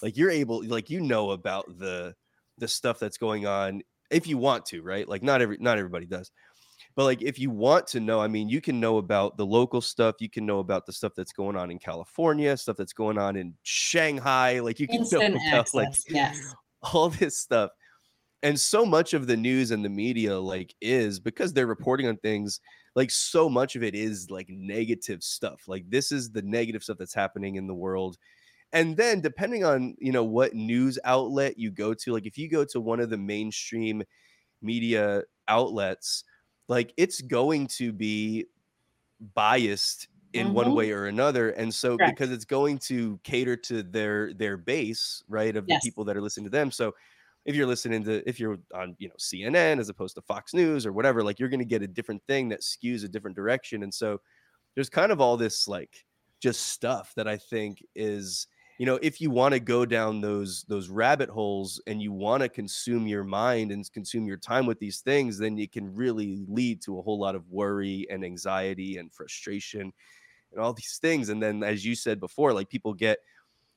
[0.03, 2.15] like you're able, like you know about the
[2.59, 5.09] the stuff that's going on if you want to, right?
[5.09, 6.31] Like not every not everybody does.
[6.97, 9.81] But like if you want to know, I mean, you can know about the local
[9.81, 13.19] stuff, you can know about the stuff that's going on in California, stuff that's going
[13.19, 16.55] on in Shanghai, like you can Instant know about access, like yes.
[16.95, 17.71] all this stuff.
[18.43, 22.17] And so much of the news and the media like is because they're reporting on
[22.19, 22.61] things
[22.95, 25.63] like so much of it is like negative stuff.
[25.67, 28.17] Like this is the negative stuff that's happening in the world
[28.73, 32.49] and then depending on you know what news outlet you go to like if you
[32.49, 34.03] go to one of the mainstream
[34.61, 36.25] media outlets
[36.69, 38.47] like it's going to be
[39.35, 40.55] biased in mm-hmm.
[40.55, 45.23] one way or another and so because it's going to cater to their their base
[45.29, 45.83] right of yes.
[45.83, 46.95] the people that are listening to them so
[47.47, 50.85] if you're listening to if you're on you know cnn as opposed to fox news
[50.85, 53.83] or whatever like you're going to get a different thing that skews a different direction
[53.83, 54.21] and so
[54.75, 56.05] there's kind of all this like
[56.41, 60.65] just stuff that i think is you know if you want to go down those
[60.69, 64.79] those rabbit holes and you want to consume your mind and consume your time with
[64.79, 68.99] these things then it can really lead to a whole lot of worry and anxiety
[68.99, 69.93] and frustration
[70.53, 73.19] and all these things and then as you said before like people get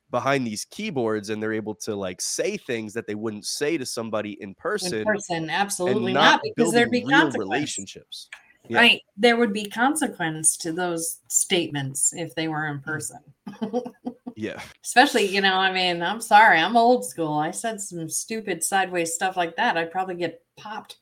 [0.09, 3.85] behind these keyboards and they're able to like say things that they wouldn't say to
[3.85, 8.27] somebody in person in person absolutely not, not because there'd be real relationships
[8.67, 8.77] yeah.
[8.77, 12.83] right there would be consequence to those statements if they were in mm.
[12.83, 13.19] person
[14.35, 14.59] yeah.
[14.83, 17.33] Especially, you know, I mean, I'm sorry, I'm old school.
[17.33, 19.77] I said some stupid sideways stuff like that.
[19.77, 20.97] I'd probably get popped,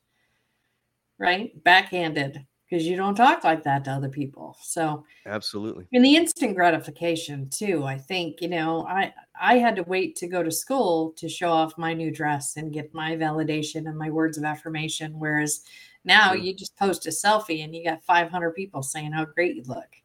[1.17, 1.51] right?
[1.63, 4.55] Backhanded because you don't talk like that to other people.
[4.61, 5.87] So, absolutely.
[5.91, 7.83] And the instant gratification, too.
[7.83, 11.49] I think, you know, I, I had to wait to go to school to show
[11.49, 15.17] off my new dress and get my validation and my words of affirmation.
[15.17, 15.61] Whereas
[16.03, 16.43] now mm.
[16.43, 19.95] you just post a selfie and you got 500 people saying how great you look.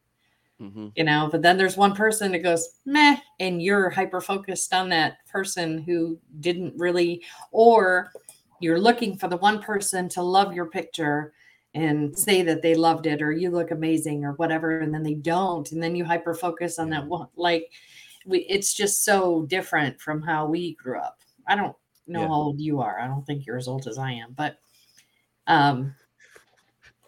[0.60, 0.88] Mm-hmm.
[0.94, 4.88] You know, but then there's one person that goes meh, and you're hyper focused on
[4.90, 8.12] that person who didn't really, or
[8.60, 11.34] you're looking for the one person to love your picture
[11.74, 15.14] and say that they loved it or you look amazing or whatever, and then they
[15.14, 17.28] don't, and then you hyper focus on that one.
[17.36, 17.70] Like,
[18.24, 21.18] we, it's just so different from how we grew up.
[21.48, 21.74] I don't
[22.06, 22.28] know yeah.
[22.28, 23.00] how old you are.
[23.00, 24.58] I don't think you're as old as I am, but
[25.46, 25.94] um,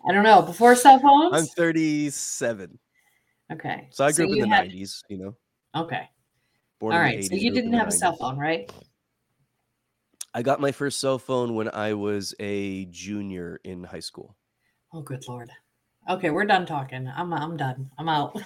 [0.07, 0.43] I don't know.
[0.43, 2.79] Before cell phones, I'm 37.
[3.53, 3.89] Okay.
[3.93, 4.71] So I grew so up in the had...
[4.71, 5.37] 90s, you know.
[5.77, 6.09] Okay.
[6.81, 7.21] Born All right.
[7.21, 8.71] 80s, so you didn't have a cell phone, right?
[10.35, 14.37] I got my first cell phone when I was a junior in high school.
[14.93, 15.51] Oh, good lord.
[16.09, 17.09] Okay, we're done talking.
[17.09, 17.91] I'm I'm done.
[17.99, 18.41] I'm out.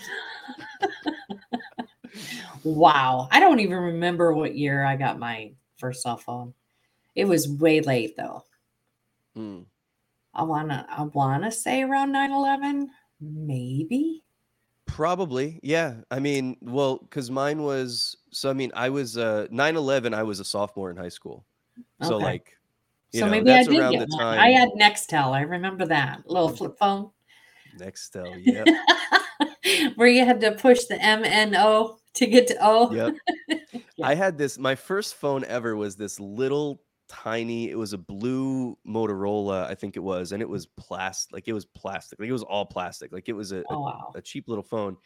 [2.64, 3.28] wow.
[3.30, 6.54] I don't even remember what year I got my first cell phone.
[7.14, 8.44] It was way late though.
[9.34, 9.60] Hmm.
[10.34, 12.86] I wanna I wanna say around 9-11,
[13.20, 14.22] maybe.
[14.86, 15.96] Probably, yeah.
[16.10, 18.50] I mean, well, because mine was so.
[18.50, 21.44] I mean, I was uh 9-11, I was a sophomore in high school,
[22.02, 22.24] so Okay.
[22.24, 22.56] like,
[23.12, 24.38] you So know, maybe I did get the one.
[24.38, 25.32] I had Nextel.
[25.32, 27.10] I remember that little flip phone
[27.78, 28.64] Nextel, yeah,
[29.96, 32.92] where you had to push the M N O to get to O.
[32.92, 33.14] yep.
[33.96, 34.06] Yeah.
[34.06, 34.58] I had this.
[34.58, 37.70] My first phone ever was this little tiny.
[37.70, 41.34] It was a blue Motorola, I think it was, and it was plastic.
[41.34, 42.18] Like it was plastic.
[42.18, 43.12] Like it was all plastic.
[43.12, 44.12] Like it was a, Oh a, wow.
[44.14, 44.96] a cheap little phone.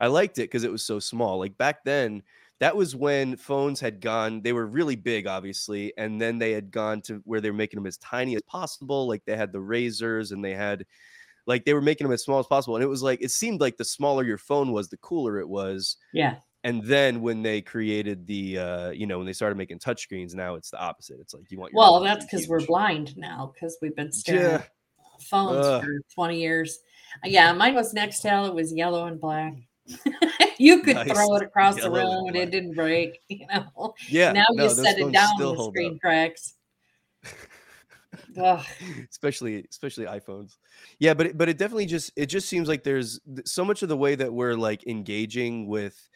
[0.00, 1.38] I liked it because it was so small.
[1.38, 2.22] Like back then,
[2.62, 6.70] that was when phones had gone, they were really big, obviously, and then they had
[6.70, 9.08] gone to where they were making them as tiny as possible.
[9.08, 10.86] Like they had the Razrs and they had
[11.48, 12.76] like they were making them as small as possible.
[12.76, 15.48] And it was like it seemed like the smaller your phone was, the cooler it
[15.48, 15.96] was.
[16.12, 16.36] Yeah.
[16.62, 20.54] And then when they created the uh, you know, when they started making touchscreens, now
[20.54, 21.18] it's the opposite.
[21.18, 24.42] It's like you want your Well, that's because we're blind now because we've been staring
[24.42, 24.54] Yeah.
[24.58, 24.70] at
[25.28, 25.82] phones Ugh.
[25.82, 26.78] for 20 years.
[27.24, 28.46] Uh, Yeah, mine was Nextel.
[28.46, 29.54] It was yellow and black.
[30.58, 31.12] you could Nice.
[31.12, 33.20] throw it across the Yellow room and it didn't break.
[33.28, 33.94] You know.
[34.08, 34.32] Yeah.
[34.32, 36.00] Now No, you set it down, the screen up.
[36.00, 36.54] cracks.
[39.10, 40.56] Especially especially iPhones.
[40.98, 43.88] Yeah, but it, but it definitely just it just seems like there's so much of
[43.88, 46.08] the way that we're like engaging with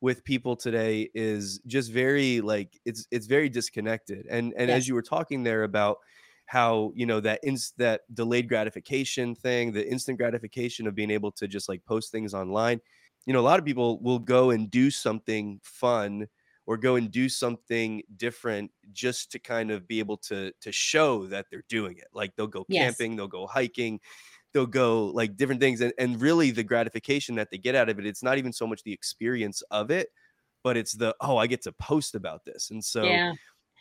[0.00, 4.26] with people today is just very like it's it's very disconnected.
[4.30, 5.98] And and as you were talking there about
[6.46, 11.30] how you know that ins that delayed gratification thing, the instant gratification of being able
[11.32, 12.80] to just like post things online.
[13.26, 16.28] You know, a lot of people will go and do something fun
[16.66, 21.26] or go and do something different just to kind of be able to to show
[21.26, 22.08] that they're doing it.
[22.12, 23.04] Like they'll go Yes.
[23.04, 24.00] camping, they'll go hiking,
[24.52, 27.98] they'll go like different things and, and really the gratification that they get out of
[27.98, 30.08] it it's not even so much the experience of it
[30.64, 33.32] but it's the oh i get to post about this and so Yeah.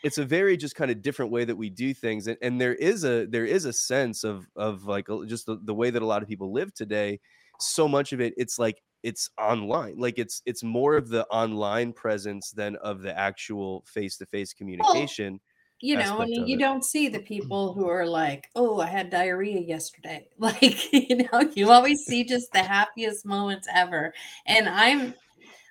[0.03, 2.75] it's a very just kind of different way that we do things and, and there
[2.75, 6.05] is a there is a sense of of like just the, the way that a
[6.05, 7.19] lot of people live today
[7.59, 11.93] so much of it it's like it's online like it's it's more of the online
[11.93, 15.39] presence than of the actual face-to-face communication
[15.81, 16.59] you know, aspect and you it.
[16.59, 21.49] don't see the people who are like, "Oh, I had diarrhea yesterday." Like, you know,
[21.55, 24.13] you always see just the happiest moments ever.
[24.45, 25.13] And I'm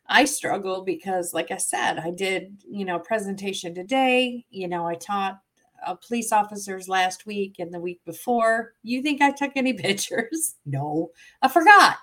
[0.08, 4.94] I struggle because like I said, I did, you know, presentation today, you know, I
[4.94, 5.40] taught
[5.86, 8.72] uh, police officers last week and the week before.
[8.82, 10.56] You think I took any pictures?
[10.64, 11.10] No.
[11.42, 11.96] I forgot.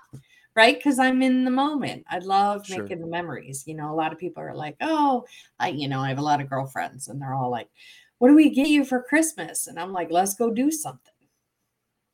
[0.56, 0.76] Right?
[0.76, 2.04] Because I'm in the moment.
[2.08, 2.82] I love sure.
[2.82, 3.64] making the memories.
[3.66, 5.26] You know, a lot of people are like, oh,
[5.60, 7.68] I, you know, I have a lot of girlfriends and they're all like,
[8.18, 9.66] what do we get you for Christmas?
[9.66, 11.12] And I'm like, let's go do something.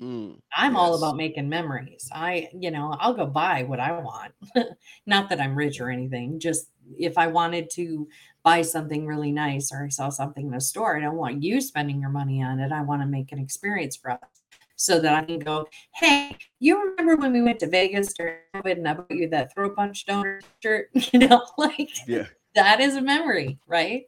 [0.03, 0.81] Mm, I'm yes.
[0.81, 2.11] all about making memories.
[2.13, 4.33] I, you know, I'll go buy what I want.
[5.07, 6.67] Not that I'm rich or anything, just
[6.99, 8.09] if I wanted to
[8.43, 11.61] buy something really nice or I saw something in a store, I don't want you
[11.61, 12.73] spending your money on it.
[12.73, 14.42] I want to make an experience for us
[14.83, 18.79] so that I can go, hey, you remember when we went to Vegas during COVID
[18.79, 20.91] and I bought you that throw punch donor shirt?
[21.13, 22.27] You know, like yeah.
[22.55, 24.05] that is a memory, right?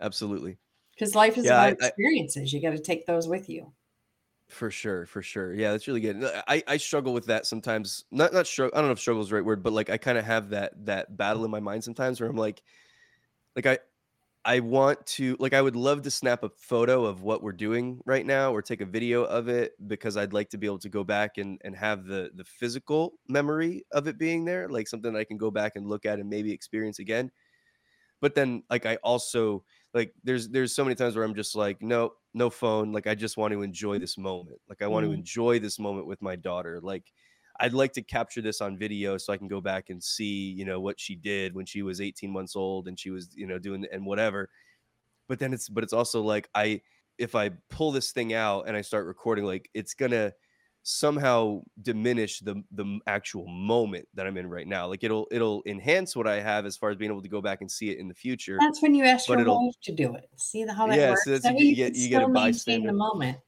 [0.00, 0.58] Absolutely.
[0.94, 2.52] Because life is yeah, about I, experiences.
[2.52, 3.72] I, you got to take those with you.
[4.48, 5.54] For sure, for sure.
[5.54, 6.22] Yeah, that's really good.
[6.46, 8.04] I, I struggle with that sometimes.
[8.10, 8.76] Not not struggle.
[8.76, 10.50] I don't know if struggle is the right word, but like I kind of have
[10.50, 11.46] that that battle mm.
[11.46, 12.62] in my mind sometimes where I'm like,
[13.56, 13.78] like I
[14.46, 18.00] I want to like I would love to snap a photo of what we're doing
[18.04, 20.90] right now or take a video of it because I'd like to be able to
[20.90, 25.12] go back and and have the the physical memory of it being there, like something
[25.12, 27.30] that I can go back and look at and maybe experience again.
[28.20, 31.80] But then like I also like there's there's so many times where I'm just like
[31.80, 34.58] no no phone, like I just want to enjoy this moment.
[34.68, 35.10] Like I want mm.
[35.10, 36.80] to enjoy this moment with my daughter.
[36.82, 37.04] Like
[37.60, 40.64] I'd like to capture this on video so I can go back and see, you
[40.64, 43.58] know, what she did when she was 18 months old and she was, you know,
[43.58, 44.50] doing and whatever.
[45.28, 46.80] But then it's but it's also like I
[47.18, 50.32] if I pull this thing out and I start recording, like it's gonna
[50.82, 54.86] somehow diminish the the actual moment that I'm in right now.
[54.88, 57.60] Like it'll it'll enhance what I have as far as being able to go back
[57.60, 58.58] and see it in the future.
[58.60, 60.28] That's when you ask your wife to do it.
[60.36, 61.24] See the, how that yeah, works.
[61.24, 62.88] So that's, that you, get you get a bystander.
[62.88, 63.38] the moment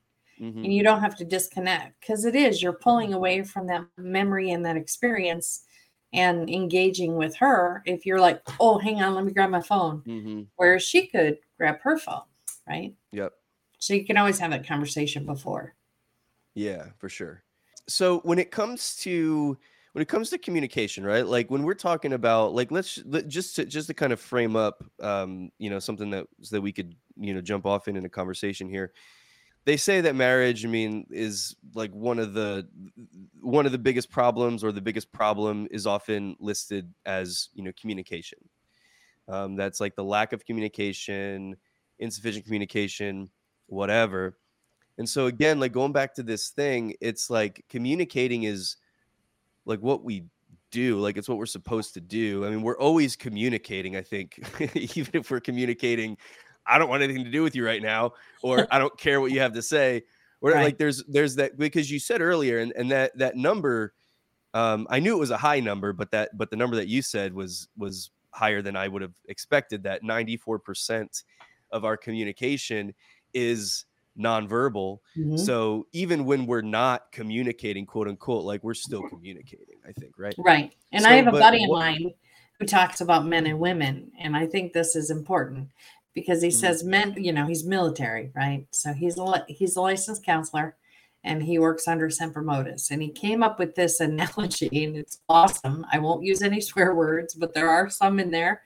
[0.41, 0.65] mm-hmm.
[0.65, 4.51] and you don't have to disconnect because it is you're pulling away from that memory
[4.51, 5.63] and that experience
[6.13, 10.03] and engaging with her if you're like oh hang on let me grab my phone
[10.07, 10.43] mm-hmm.
[10.57, 12.23] where she could grab her phone
[12.69, 12.95] right?
[13.13, 13.33] Yep.
[13.79, 15.75] So you can always have that conversation before.
[16.55, 17.43] Yeah for sure.
[17.89, 19.57] So when it comes to
[19.93, 23.57] when it comes to communication right like when we're talking about like let's let, just
[23.57, 26.95] to just to kind of frame up um you know something that that we could
[27.19, 28.93] you know jump off in in a conversation here
[29.67, 32.67] they say that marriage i mean is like one of the
[33.43, 37.73] one of the biggest problems or the biggest problem is often listed as you know
[37.79, 38.39] communication.
[39.29, 41.57] Um, that's like the lack of communication
[41.99, 43.29] insufficient communication
[43.67, 44.39] whatever.
[44.99, 48.77] And so again like going back to this thing it's like communicating is
[49.65, 50.25] like what we
[50.71, 52.47] do like it's what we're supposed to do.
[52.47, 54.39] I mean we're always communicating i think
[54.75, 56.17] even if we're communicating
[56.69, 59.33] I don't want anything to do with you right now, or I don't care what
[59.33, 60.03] you have to say.
[60.41, 60.65] Or right.
[60.65, 63.95] like there's there's that because you said earlier, and, and that that number,
[64.55, 67.03] um, I knew it was a high number, but that but the number that you
[67.03, 69.83] said was was higher than I would have expected.
[69.85, 71.25] That 94%
[71.73, 72.95] of our communication
[73.33, 73.87] is
[74.19, 74.99] nonverbal.
[75.17, 75.37] Mm-hmm.
[75.37, 80.35] So even when we're not communicating, quote unquote, like we're still communicating, I think, right?
[80.39, 80.73] Right.
[80.93, 82.13] And so, I have a buddy of mine
[82.59, 85.69] who talks about men and women, and I think this is important
[86.17, 86.59] because he mm-hmm.
[86.59, 88.67] says men, you know, he's military, right?
[88.71, 90.75] So he's a he's a licensed counselor
[91.23, 92.91] and he works under Semper Motis.
[92.91, 95.87] And he came up with this analogy, and it's awesome.
[95.93, 98.63] I won't use any swear words, but there are some in there.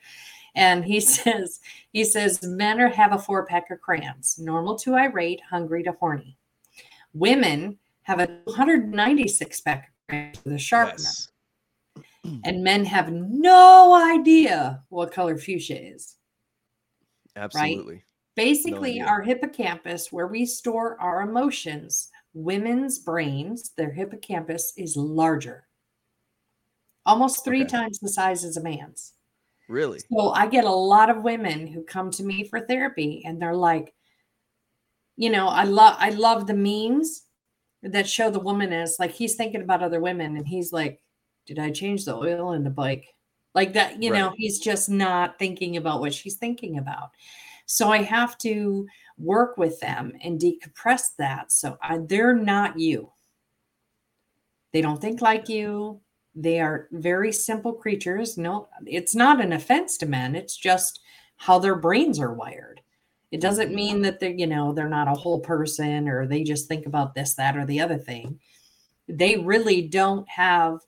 [0.55, 1.59] And he says,
[1.91, 5.91] he says, men are have a four pack of crayons, normal to irate, hungry to
[5.91, 6.37] horny.
[7.13, 11.03] Women have a 196 pack of crayons with a sharpener.
[11.03, 11.27] Yes.
[12.45, 16.17] And men have no idea what color fuchsia is.
[17.35, 17.93] Absolutely.
[17.93, 18.03] Right?
[18.35, 25.67] Basically, no our hippocampus, where we store our emotions, women's brains, their hippocampus is larger,
[27.05, 27.69] almost three okay.
[27.69, 29.13] times the size as a man's.
[29.67, 29.99] Really?
[29.99, 33.55] So I get a lot of women who come to me for therapy and they're
[33.55, 33.93] like,
[35.15, 37.23] you know, I love I love the memes
[37.83, 41.01] that show the woman as like he's thinking about other women and he's like,
[41.45, 43.05] Did I change the oil in the bike?
[43.53, 44.19] Like that you right.
[44.19, 47.11] know he's just not thinking about what she's thinking about.
[47.65, 48.87] So i have to
[49.17, 53.11] work with them and decompress that so I, they're not you.
[54.73, 56.01] They don't think like you.
[56.33, 61.01] They are very simple creatures no it's not an offense to men it's just
[61.41, 62.81] how their brains are wired.
[63.31, 63.75] It doesn't mm-hmm.
[63.75, 67.15] mean that they're you know they're not a whole person or they just think about
[67.15, 68.39] this that or the other thing.
[69.07, 70.79] They really don't have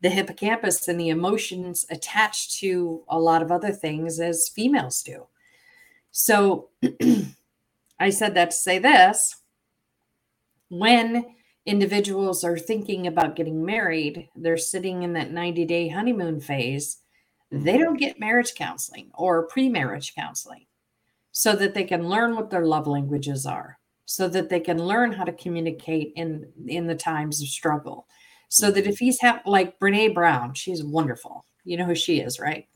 [0.00, 5.26] the hippocampus and the emotions attached to a lot of other things as females do.
[6.10, 6.68] So
[7.98, 9.36] I said that to say this
[10.68, 11.24] when
[11.66, 16.98] individuals are thinking about getting married, they're sitting in that 90 day honeymoon phase,
[17.50, 17.82] they mm-hmm.
[17.82, 20.66] don't get marriage counseling or pre marriage counseling
[21.32, 25.12] so that they can learn what their love languages are, so that they can learn
[25.12, 28.06] how to communicate in, in the times of struggle
[28.48, 31.44] So that if he's ha- like Brene Brown, she's wonderful.
[31.64, 32.66] You know who she is, right?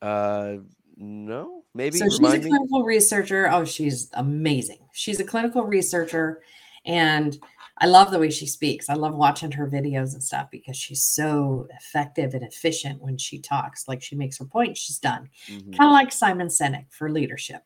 [0.00, 0.58] Uh,
[0.96, 1.98] no, maybe.
[1.98, 2.86] So she's a clinical me.
[2.86, 3.50] researcher.
[3.50, 4.78] Oh, she's amazing.
[4.92, 6.42] She's a clinical researcher,
[6.84, 7.36] and
[7.78, 8.88] I love the way she speaks.
[8.88, 13.40] I love watching her videos and stuff because she's so effective and efficient when she
[13.40, 13.88] talks.
[13.88, 15.28] Like she makes her point, she's done.
[15.48, 15.72] Mm-hmm.
[15.72, 17.62] Kind of like Simon Sinek for leadership.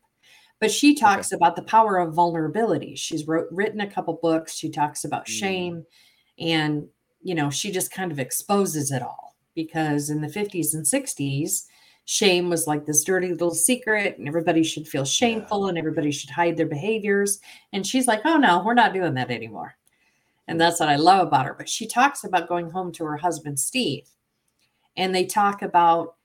[0.59, 1.37] But she talks okay.
[1.37, 2.95] about the power of vulnerability.
[2.95, 4.55] She's wrote written a couple books.
[4.55, 5.33] She talks about mm-hmm.
[5.33, 5.85] shame
[6.39, 6.87] and
[7.21, 11.65] you know, she just kind of exposes it all because in the 50s and 60s,
[12.05, 15.69] shame was like this dirty little secret and everybody should feel shameful yeah.
[15.69, 17.41] and everybody should hide their behaviors.
[17.73, 19.75] And she's like, oh no, we're not doing that anymore.
[20.47, 21.53] And that's what I love about her.
[21.53, 24.07] But she talks about going home to her husband, Steve.
[24.95, 26.15] And they talk about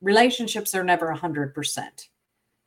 [0.00, 2.08] relationships are never 100%.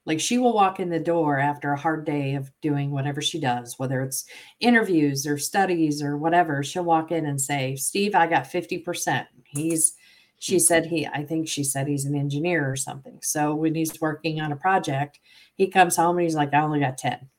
[0.06, 3.40] Like she will walk in the door after a hard day of doing whatever she
[3.40, 4.26] does, whether it's
[4.60, 6.64] interviews or studies or whatever.
[6.64, 9.28] She'll walk in and say, Steve, I got 50%.
[9.46, 9.94] He's,
[10.40, 10.60] she hmm.
[10.60, 13.20] said he, I think she said he's an engineer or something.
[13.22, 15.20] So when he's working on a project,
[15.56, 17.30] he comes home and he's like, I only got 10.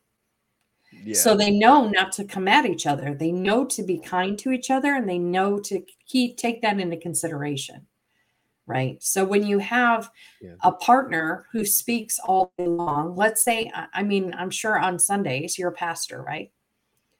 [1.04, 1.14] Yeah.
[1.14, 3.14] So they know not to come at each other.
[3.14, 6.78] They know to be kind to each other and they know to keep take that
[6.78, 7.86] into consideration.
[8.72, 9.02] Right.
[9.02, 10.10] So when you have
[10.40, 10.54] yeah.
[10.62, 15.58] a partner who speaks all day long, let's say, I mean, I'm sure on Sundays
[15.58, 16.50] you're a pastor, right?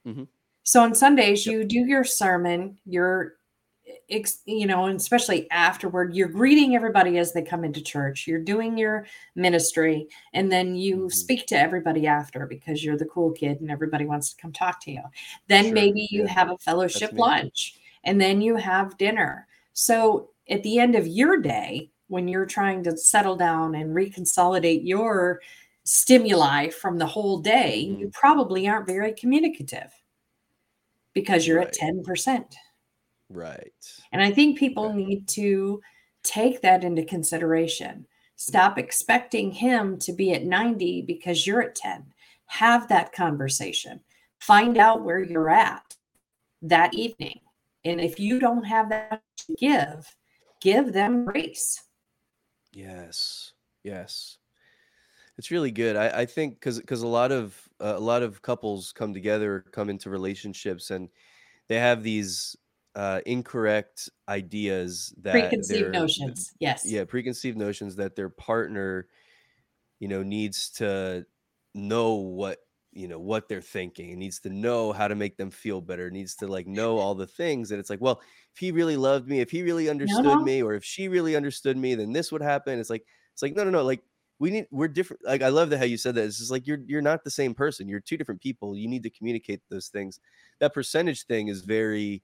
[0.07, 0.23] Mm-hmm.
[0.63, 1.53] So on Sundays, yep.
[1.53, 3.35] you do your sermon, you're
[4.45, 8.27] you know, and especially afterward, you're greeting everybody as they come into church.
[8.27, 11.07] You're doing your ministry, and then you mm-hmm.
[11.09, 14.81] speak to everybody after because you're the cool kid and everybody wants to come talk
[14.81, 15.01] to you.
[15.47, 15.73] Then sure.
[15.73, 16.31] maybe you yeah.
[16.31, 19.47] have a fellowship lunch, and then you have dinner.
[19.73, 24.81] So at the end of your day, when you're trying to settle down and reconsolidate
[24.83, 25.41] your
[25.83, 28.01] stimuli from the whole day, mm-hmm.
[28.01, 29.91] you probably aren't very communicative
[31.13, 31.67] because you're right.
[31.67, 32.45] at 10%.
[33.29, 33.71] Right.
[34.11, 35.81] And I think people need to
[36.23, 38.05] take that into consideration.
[38.35, 42.05] Stop expecting him to be at 90 because you're at 10.
[42.45, 43.99] Have that conversation.
[44.39, 45.95] Find out where you're at
[46.61, 47.39] that evening.
[47.85, 50.15] And if you don't have that to give,
[50.63, 51.83] give them grace.
[52.73, 53.51] Yes.
[53.83, 54.37] Yes.
[55.37, 55.95] It's really good.
[55.95, 59.65] I, I think because because a lot of uh, a lot of couples come together,
[59.71, 61.09] come into relationships, and
[61.67, 62.55] they have these
[62.95, 66.53] uh, incorrect ideas that preconceived notions.
[66.59, 66.85] Yes.
[66.85, 69.07] Yeah, preconceived notions that their partner,
[69.99, 71.25] you know, needs to
[71.73, 72.59] know what
[72.95, 76.07] you know what they're thinking it needs to know how to make them feel better
[76.07, 78.21] it needs to like know all the things and it's like well
[78.53, 80.43] if he really loved me if he really understood no, no.
[80.43, 83.55] me or if she really understood me then this would happen it's like it's like
[83.55, 84.03] no no no like
[84.39, 86.67] we need we're different like i love the how you said that it's just like
[86.67, 89.87] you're you're not the same person you're two different people you need to communicate those
[89.87, 90.19] things
[90.59, 92.23] that percentage thing is very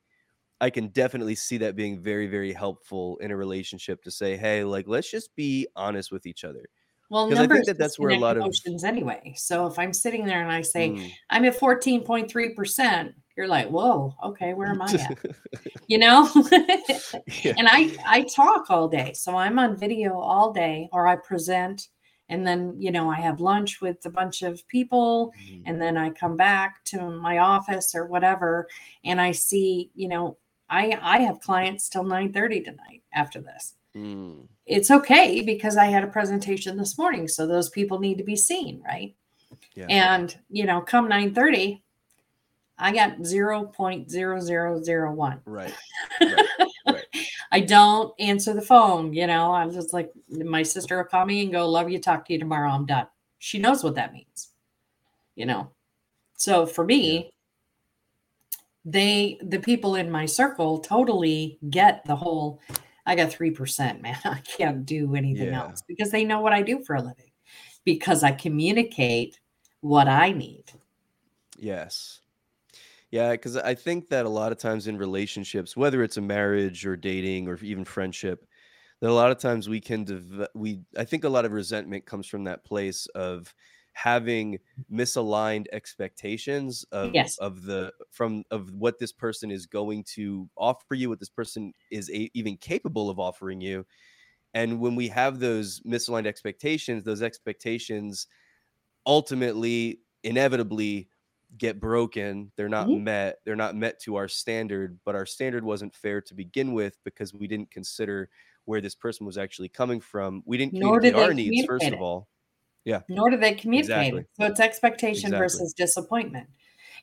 [0.61, 4.63] I can definitely see that being very, very helpful in a relationship to say, hey,
[4.63, 6.65] like, let's just be honest with each other.
[7.10, 9.34] Well, numbers I think that that's where a lot of emotions anyway.
[9.36, 11.12] So if I'm sitting there and I say mm.
[11.30, 15.18] I'm at 14.3 percent, you're like, whoa, okay, where am I at?
[15.88, 16.30] you know,
[17.41, 17.53] yeah.
[17.57, 21.88] and I I talk all day, so I'm on video all day, or I present,
[22.30, 25.64] and then you know I have lunch with a bunch of people, mm.
[25.66, 28.68] and then I come back to my office or whatever,
[29.03, 30.38] and I see you know
[30.70, 33.74] I I have clients till 9 30 tonight after this.
[33.95, 34.47] Mm.
[34.65, 37.27] It's okay because I had a presentation this morning.
[37.27, 39.15] So those people need to be seen, right?
[39.75, 39.87] Yeah.
[39.89, 41.81] And you know, come 9 30,
[42.77, 45.41] I got 0.0001.
[45.45, 45.73] Right.
[46.21, 46.45] right.
[46.87, 47.05] right.
[47.51, 49.13] I don't answer the phone.
[49.13, 52.25] You know, I'm just like, my sister will call me and go, Love you, talk
[52.25, 52.69] to you tomorrow.
[52.69, 53.07] I'm done.
[53.39, 54.49] She knows what that means,
[55.35, 55.71] you know.
[56.37, 57.31] So for me,
[58.85, 62.61] they the people in my circle totally get the whole
[63.10, 64.18] i got 3% man.
[64.24, 65.64] I can't do anything yeah.
[65.64, 67.32] else because they know what i do for a living
[67.84, 69.39] because i communicate
[69.82, 70.66] what i need.
[71.57, 72.22] Yes.
[73.12, 76.86] Yeah because i think that a lot of times in relationships whether it's a marriage
[76.86, 78.45] or dating or even friendship
[79.01, 82.05] that a lot of times we can dev- we i think a lot of resentment
[82.05, 83.53] comes from that place of
[84.02, 84.58] having
[84.91, 87.38] misaligned expectations of yes.
[87.39, 91.74] of the from of what this person is going to offer you what this person
[91.91, 93.86] is a, even capable of offering you.
[94.54, 98.28] And when we have those misaligned expectations those expectations
[99.06, 101.10] ultimately inevitably
[101.58, 102.52] get broken.
[102.56, 103.04] They're not mm-hmm.
[103.04, 106.97] met they're not met to our standard but our standard wasn't fair to begin with
[107.04, 108.30] because we didn't consider
[108.64, 110.41] where this person was actually coming from.
[110.45, 112.30] We didn't communicate our needs first of all
[112.89, 113.01] yeah.
[113.07, 114.13] Nor do they communicate.
[114.13, 114.25] Exactly.
[114.33, 115.39] So it's expectation exactly.
[115.39, 116.47] versus disappointment.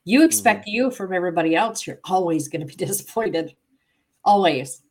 [0.04, 0.74] You expect mm-hmm.
[0.74, 3.54] you from everybody else, you're always going to be disappointed.
[4.24, 4.82] Always.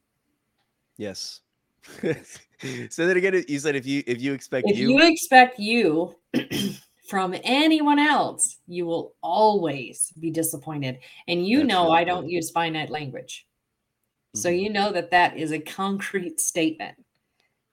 [0.97, 1.41] Yes.
[2.01, 6.15] so then again, you said if you if you expect if you, you expect you
[7.09, 10.99] from anyone else, you will always be disappointed.
[11.27, 13.45] And you That's know I don't use finite language.
[14.33, 14.39] Mm-hmm.
[14.39, 16.95] So you know that that is a concrete statement.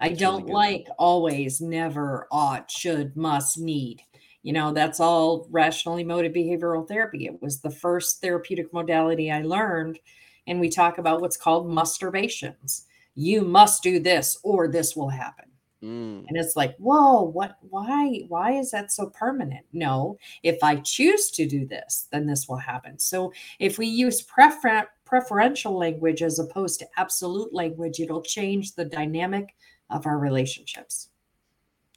[0.02, 4.02] I don't really like always, never, ought, should, must, need.
[4.42, 7.26] You know, that's all rational emotive behavioral therapy.
[7.26, 10.00] It was the first therapeutic modality I learned.
[10.48, 12.86] And we talk about what's called musturbations.
[13.14, 15.44] You must do this or this will happen.
[15.82, 16.24] Mm.
[16.28, 19.66] And it's like, whoa, what, why, why is that so permanent?
[19.72, 22.98] No, if I choose to do this, then this will happen.
[22.98, 28.84] So if we use prefer- preferential language as opposed to absolute language, it'll change the
[28.84, 29.54] dynamic
[29.92, 31.08] of our relationships.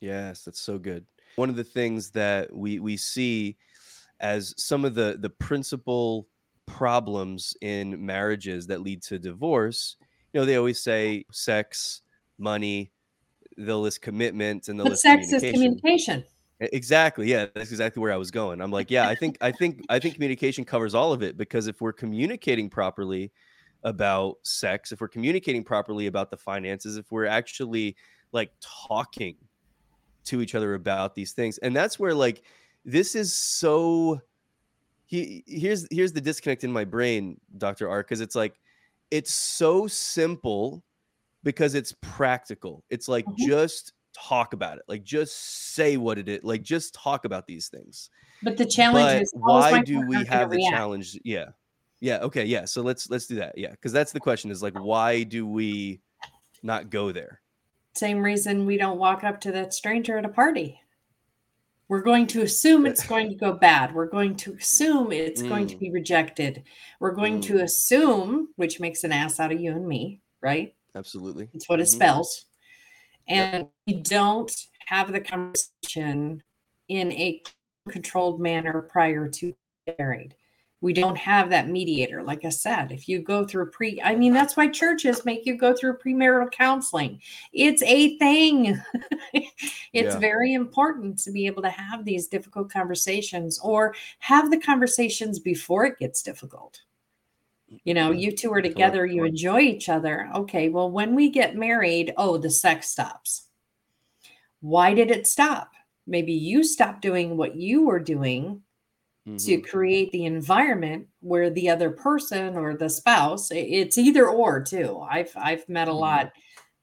[0.01, 1.05] Yes, that's so good.
[1.35, 3.57] One of the things that we we see
[4.19, 6.27] as some of the the principal
[6.65, 9.97] problems in marriages that lead to divorce,
[10.33, 12.01] you know, they always say sex,
[12.37, 12.91] money,
[13.57, 15.45] they'll list commitment and they'll but list sex communication.
[15.45, 16.23] is communication.
[16.59, 17.29] Exactly.
[17.29, 18.61] Yeah, that's exactly where I was going.
[18.61, 21.67] I'm like, yeah, I think I think I think communication covers all of it because
[21.67, 23.31] if we're communicating properly
[23.85, 27.95] about sex, if we're communicating properly about the finances, if we're actually
[28.33, 29.35] like talking
[30.25, 32.41] to each other about these things, and that's where like
[32.83, 34.19] this is so
[35.05, 37.89] he here's here's the disconnect in my brain, Dr.
[37.89, 38.59] R, because it's like
[39.11, 40.83] it's so simple
[41.43, 42.83] because it's practical.
[42.89, 43.47] It's like mm-hmm.
[43.47, 44.83] just talk about it.
[44.87, 46.43] Like just say what it is.
[46.43, 48.09] Like just talk about these things.
[48.41, 50.75] But the challenge but is why do we have the react?
[50.75, 51.19] challenge?
[51.23, 51.49] Yeah.
[51.99, 52.19] Yeah.
[52.19, 52.45] Okay.
[52.45, 52.65] Yeah.
[52.65, 53.57] So let's let's do that.
[53.57, 53.71] Yeah.
[53.71, 56.01] Because that's the question is like why do we
[56.63, 57.41] not go there?
[57.95, 60.81] Same reason we don't walk up to that stranger at a party.
[61.87, 63.93] We're going to assume it's going to go bad.
[63.93, 65.49] We're going to assume it's mm.
[65.49, 65.79] going to mm.
[65.79, 66.63] be rejected.
[66.99, 67.43] We're going mm.
[67.43, 70.73] to assume, which makes an ass out of you and me, right?
[70.95, 71.49] Absolutely.
[71.53, 71.95] It's what it mm-hmm.
[71.95, 72.45] spells.
[73.27, 74.51] And we don't
[74.87, 76.43] have the conversation
[76.87, 77.41] in a
[77.89, 79.55] controlled manner prior to
[79.99, 80.35] married.
[80.85, 82.21] We don't have that mediator.
[82.21, 85.57] Like I said, if you go through pre, I mean, that's why churches make you
[85.57, 87.19] go through premarital counseling.
[87.53, 88.79] It's a thing.
[89.33, 89.49] it's
[89.93, 90.19] yeah.
[90.19, 95.85] very important to be able to have these difficult conversations or have the conversations before
[95.85, 96.79] it gets difficult
[97.83, 101.55] you know you two are together you enjoy each other okay well when we get
[101.55, 103.47] married oh the sex stops
[104.61, 105.71] why did it stop
[106.05, 108.61] maybe you stopped doing what you were doing
[109.27, 109.37] mm-hmm.
[109.37, 114.99] to create the environment where the other person or the spouse it's either or too
[115.09, 115.99] i've i've met a mm-hmm.
[115.99, 116.31] lot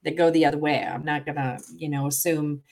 [0.05, 2.63] that go the other way i'm not gonna you know assume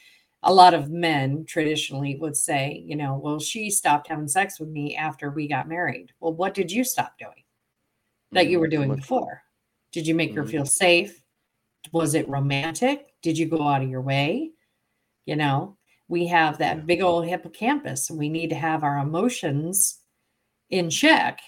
[0.42, 4.68] a lot of men traditionally would say you know well she stopped having sex with
[4.68, 7.44] me after we got married well what did you stop doing
[8.32, 8.82] that you were mm-hmm.
[8.82, 9.42] doing before?
[9.92, 10.50] Did you make her mm-hmm.
[10.50, 11.22] feel safe?
[11.92, 13.06] Was it romantic?
[13.22, 14.50] Did you go out of your way?
[15.26, 15.76] You know,
[16.10, 18.10] we have that big old hippocampus.
[18.10, 20.00] We need to have our emotions
[20.68, 21.40] in check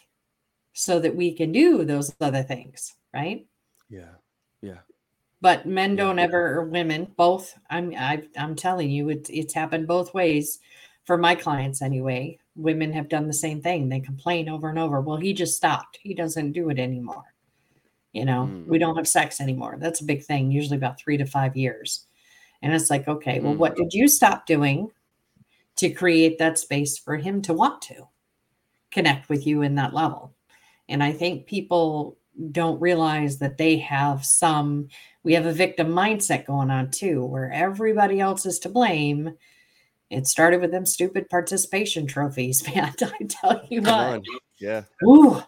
[0.73, 3.47] so that we can do those other things, right?
[3.91, 4.15] Yeah.
[4.63, 4.79] Yeah.
[5.41, 6.25] But men don't yeah.
[6.25, 7.59] ever, or women, both.
[7.69, 10.61] I'm, I, I'm telling you, it's it's happened both ways
[11.05, 13.89] for my clients anyway women have done the same thing.
[13.89, 15.01] They complain over and over.
[15.01, 15.99] Well, he just stopped.
[16.03, 17.25] He doesn't do it anymore.
[18.13, 18.67] You know, mm.
[18.67, 19.77] we don't have sex anymore.
[19.79, 22.07] That's a big thing, usually about three to five years.
[22.63, 23.85] And it's like, okay, well, what mm-hmm.
[23.85, 24.91] did you stop doing
[25.77, 28.07] to create that space for him to want to
[28.91, 30.35] connect with you in that level?
[30.89, 32.17] And I think people
[32.51, 34.89] don't realize that they have some,
[35.23, 39.35] we have a victim mindset going on too, where everybody else is to blame
[40.13, 42.95] it started with them stupid participation trophies, man.
[43.03, 44.23] I tell you what.
[44.59, 44.83] Yeah.
[45.05, 45.43] Ooh.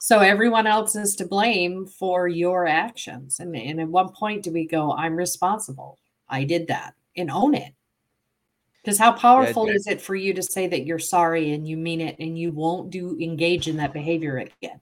[0.00, 3.40] So everyone else is to blame for your actions.
[3.40, 5.98] And, and at one point do we go, I'm responsible.
[6.28, 7.72] I did that and own it.
[8.82, 11.76] Because how powerful yeah, is it for you to say that you're sorry and you
[11.76, 14.80] mean it and you won't do engage in that behavior again?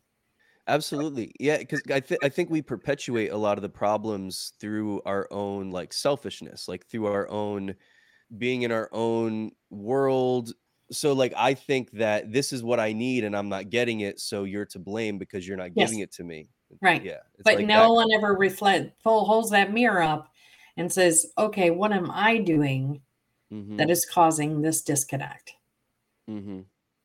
[0.67, 1.33] Absolutely.
[1.39, 5.29] Yeah, because I, th- I think we perpetuate a lot of the problems through our
[5.31, 7.75] own like selfishness, like through our own
[8.39, 10.53] being in our own world
[10.91, 14.21] so like i think that this is what i need and i'm not getting it
[14.21, 16.05] so you're to blame because you're not giving yes.
[16.05, 16.49] it to me
[16.81, 17.91] right yeah but like no that.
[17.91, 20.32] one ever reflect full holds that mirror up
[20.77, 23.01] and says okay what am i doing
[23.53, 23.77] mm-hmm.
[23.77, 25.53] that is causing this disconnect
[26.29, 26.61] mm-hmm.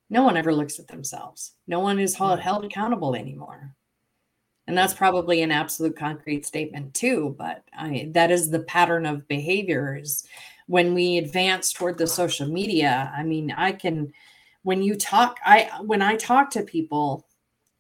[0.10, 3.74] no one ever looks at themselves no one is held, held accountable anymore
[4.68, 9.28] and that's probably an absolute concrete statement too but I, that is the pattern of
[9.28, 10.26] behaviors
[10.68, 14.14] when we advance toward the social media, I mean, I can
[14.64, 17.26] when you talk, I when I talk to people,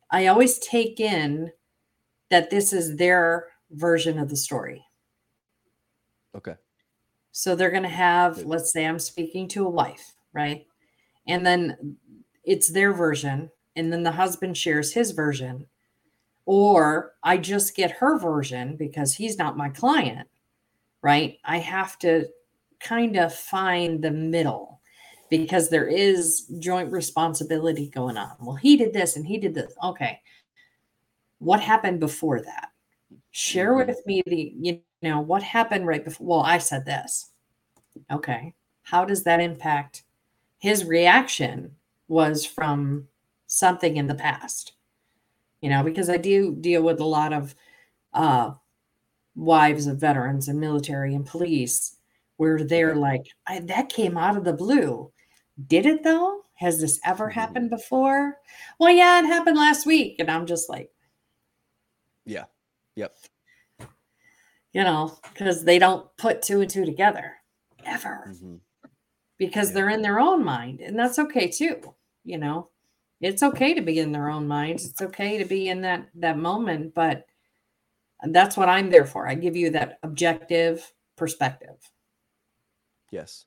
[0.10, 1.52] I always take in
[2.30, 4.86] that this is their version of the story.
[6.38, 6.56] Okay.
[7.32, 10.66] So they're going to have, let's say I'm speaking to a wife, right?
[11.28, 11.98] And then
[12.44, 13.52] it's their version.
[13.76, 15.68] And then the husband shares his version.
[16.46, 20.28] Or I just get her version because he's not my client,
[21.02, 21.38] right?
[21.44, 22.28] I have to
[22.80, 24.80] kind of find the middle
[25.30, 28.32] because there is joint responsibility going on.
[28.40, 29.74] Well, he did this and he did this.
[29.84, 30.22] Okay.
[31.40, 32.70] What happened before that?
[33.32, 33.90] Share mm-hmm.
[33.90, 36.28] with me the, you know, what happened right before?
[36.28, 37.32] Well, I said this.
[38.12, 38.54] Okay.
[38.84, 40.04] How does that impact
[40.60, 41.76] his reaction
[42.08, 43.08] was from
[43.48, 44.74] something in the past?
[45.62, 47.56] You know, because I do deal with a lot of
[48.14, 48.52] uh,
[49.36, 51.98] wives of veterans and military and police
[52.38, 53.28] where they're like,
[53.62, 55.12] that came out of the blue.
[55.68, 56.44] Did it though?
[56.56, 57.40] Has this ever mm-hmm.
[57.40, 58.38] happened before?
[58.80, 60.16] Well, yeah, it happened last week.
[60.20, 60.92] And I'm just like,
[62.26, 62.46] yeah.
[62.96, 63.16] Yep.
[64.78, 67.34] You know, because they don't put two and two together
[67.84, 68.58] ever mm-hmm.
[69.40, 69.74] because yeah.
[69.74, 70.82] they're in their own mind.
[70.82, 71.96] And that's okay too.
[72.24, 72.70] You know,
[73.20, 74.86] it's okay to be in their own minds.
[74.86, 77.26] It's okay to be in that that moment, but
[78.30, 79.28] that's what I'm there for.
[79.28, 81.78] I give you that objective perspective.
[83.10, 83.46] Yes.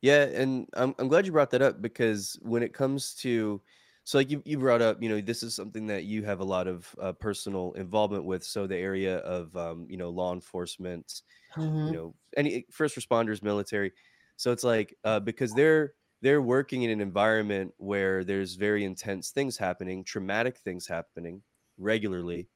[0.00, 3.60] Yeah, and I'm I'm glad you brought that up because when it comes to
[4.04, 6.44] so like you, you brought up, you know, this is something that you have a
[6.44, 8.44] lot of uh, personal involvement with.
[8.44, 11.22] So the area of, um, you know, law enforcement,
[11.56, 11.86] mm-hmm.
[11.86, 13.92] you know, any first responders, military.
[14.36, 19.30] So it's like uh, because they're they're working in an environment where there's very intense
[19.30, 21.42] things happening, traumatic things happening
[21.78, 22.48] regularly.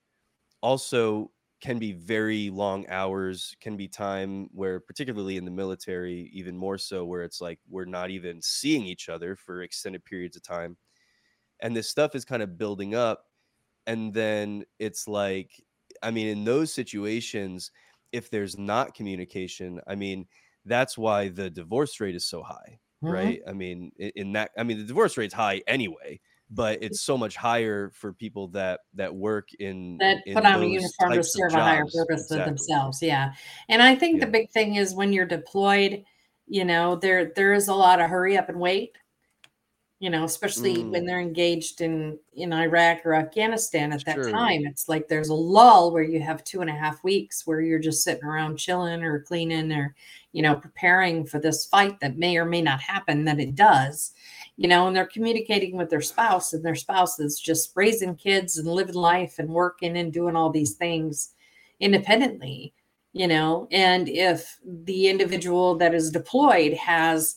[0.61, 1.31] Also,
[1.61, 6.79] can be very long hours, can be time where, particularly in the military, even more
[6.79, 10.77] so, where it's like we're not even seeing each other for extended periods of time
[11.61, 13.25] and this stuff is kind of building up
[13.87, 15.51] and then it's like
[16.03, 17.71] i mean in those situations
[18.13, 20.27] if there's not communication i mean
[20.65, 23.13] that's why the divorce rate is so high mm-hmm.
[23.13, 27.19] right i mean in that i mean the divorce rate's high anyway but it's so
[27.19, 31.23] much higher for people that that work in that in put on a uniform to
[31.23, 32.39] serve a higher purpose exactly.
[32.39, 33.33] than themselves yeah
[33.69, 34.25] and i think yeah.
[34.25, 36.05] the big thing is when you're deployed
[36.47, 38.97] you know there there is a lot of hurry up and wait
[40.01, 40.91] you know especially mm.
[40.91, 44.31] when they're engaged in in iraq or afghanistan at that sure.
[44.31, 47.61] time it's like there's a lull where you have two and a half weeks where
[47.61, 49.95] you're just sitting around chilling or cleaning or
[50.33, 54.13] you know preparing for this fight that may or may not happen that it does
[54.57, 58.59] you know and they're communicating with their spouse and their spouse is just raising kids
[58.59, 61.35] and living life and working and doing all these things
[61.81, 62.73] independently
[63.13, 67.37] you know and if the individual that is deployed has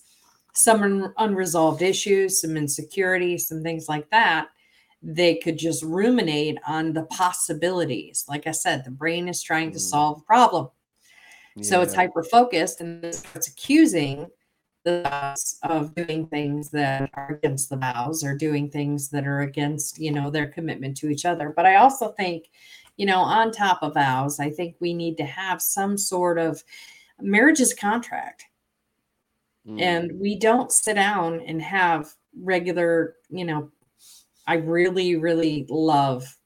[0.54, 4.50] some unresolved issues, some insecurity, some things like that,
[5.02, 8.26] they could just ruminate on the possibilities.
[8.28, 9.82] Like I said, the brain is trying to mm.
[9.82, 10.70] solve a problem.
[11.56, 11.64] Yeah.
[11.64, 14.28] So it's hyper focused and it's accusing
[14.84, 19.42] the vows of doing things that are against the vows or doing things that are
[19.42, 21.54] against, you know, their commitment to each other.
[21.56, 22.50] But I also think,
[22.98, 26.64] you know, on top of vows, I think we need to have some sort of
[27.20, 28.46] marriage is contract
[29.68, 29.82] Mm.
[29.82, 33.70] And we don't sit down and have regular, you know,
[34.48, 36.38] I really, really love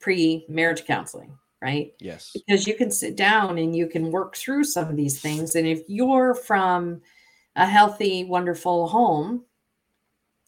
[0.00, 1.92] pre marriage counseling, right?
[2.00, 2.32] Yes.
[2.34, 5.54] Because you can sit down and you can work through some of these things.
[5.54, 7.02] And if you're from
[7.56, 9.44] a healthy, wonderful home,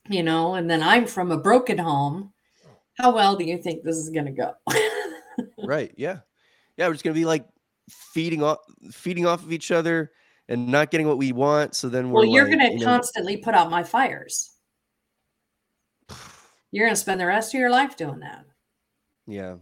[0.08, 2.32] you know, and then I'm from a broken home,
[2.94, 4.54] how well do you think this is going to go?
[5.64, 5.92] right.
[5.96, 6.18] Yeah.
[6.76, 6.86] Yeah.
[6.86, 7.46] We're just going to be like
[7.88, 8.58] feeding off,
[8.92, 10.10] feeding off of each other
[10.50, 11.74] and not getting what we want.
[11.74, 14.50] So then we're well, you're like, going to you constantly put out my fires.
[16.72, 18.44] You're going to spend the rest of your life doing that.
[19.26, 19.56] Yeah.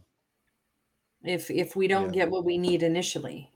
[1.23, 2.25] If if we don't yeah.
[2.25, 3.51] get what we need initially.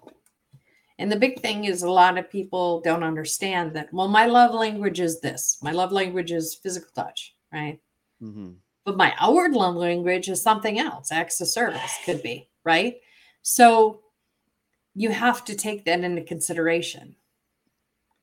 [0.99, 3.93] And the big thing is a lot of people don't understand that.
[3.93, 5.59] Well, my love language is this.
[5.63, 7.81] My love language is physical touch, right?
[8.23, 8.51] Mm-hmm.
[8.85, 11.11] But my outward love language is something else.
[11.11, 12.97] Acts of service could be, right?
[13.41, 14.03] So
[14.95, 17.17] you have to take that into consideration.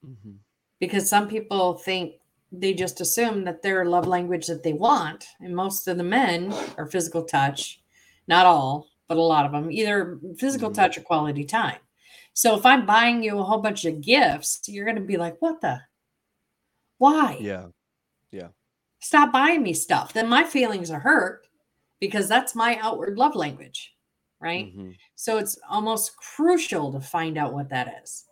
[0.05, 0.33] Mm-hmm.
[0.79, 2.15] Because some people think
[2.51, 6.53] they just assume that their love language that they want, and most of the men
[6.77, 7.81] are physical touch,
[8.27, 10.75] not all, but a lot of them, either physical mm-hmm.
[10.75, 11.79] touch or quality time.
[12.33, 15.41] So if I'm buying you a whole bunch of gifts, you're going to be like,
[15.41, 15.81] what the?
[16.97, 17.37] Why?
[17.39, 17.67] Yeah.
[18.31, 18.49] Yeah.
[18.99, 20.13] Stop buying me stuff.
[20.13, 21.47] Then my feelings are hurt
[21.99, 23.93] because that's my outward love language.
[24.39, 24.67] Right.
[24.67, 24.91] Mm-hmm.
[25.15, 28.25] So it's almost crucial to find out what that is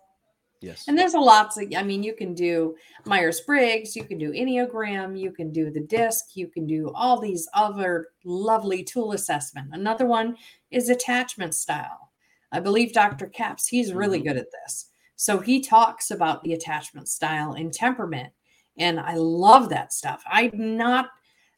[0.61, 0.85] Yes.
[0.87, 4.31] And there's a lots of, I mean, you can do Myers Briggs, you can do
[4.31, 9.69] Enneagram, you can do the DISC, you can do all these other lovely tool assessment.
[9.71, 10.35] Another one
[10.71, 12.11] is attachment style.
[12.51, 13.27] I believe Dr.
[13.27, 14.29] Caps, he's really mm-hmm.
[14.29, 14.89] good at this.
[15.15, 18.33] So he talks about the attachment style and temperament.
[18.77, 20.23] And I love that stuff.
[20.27, 21.09] I'm not,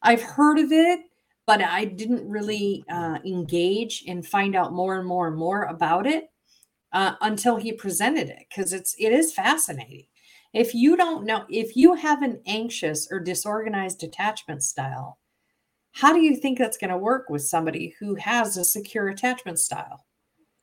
[0.02, 1.00] I've heard of it,
[1.46, 6.06] but I didn't really uh, engage and find out more and more and more about
[6.06, 6.29] it
[6.92, 10.06] uh, until he presented it because it's it is fascinating.
[10.52, 15.18] If you don't know, if you have an anxious or disorganized attachment style,
[15.92, 19.60] how do you think that's going to work with somebody who has a secure attachment
[19.60, 20.04] style?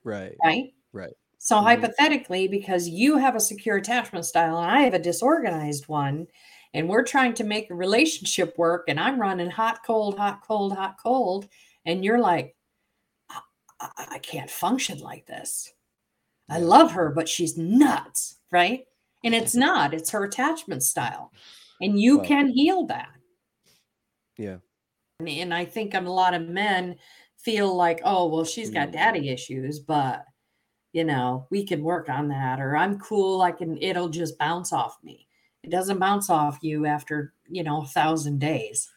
[0.03, 0.35] Right.
[0.43, 0.73] Right.
[0.91, 1.13] Right.
[1.37, 1.65] So mm-hmm.
[1.65, 6.27] hypothetically, because you have a secure attachment style and I have a disorganized one,
[6.73, 10.73] and we're trying to make a relationship work, and I'm running hot, cold, hot, cold,
[10.73, 11.47] hot, cold,
[11.85, 12.55] and you're like,
[13.29, 13.39] I,
[14.11, 15.71] I can't function like this.
[16.49, 18.85] I love her, but she's nuts, right?
[19.23, 21.31] And it's not, it's her attachment style.
[21.81, 23.09] And you well, can heal that.
[24.37, 24.57] Yeah.
[25.19, 26.95] And, and I think a lot of men
[27.37, 28.93] feel like, oh, well, she's got mm.
[28.93, 30.25] daddy issues, but
[30.93, 34.73] you know, we can work on that, or I'm cool, I can, it'll just bounce
[34.73, 35.27] off me.
[35.63, 38.89] It doesn't bounce off you after, you know, a thousand days.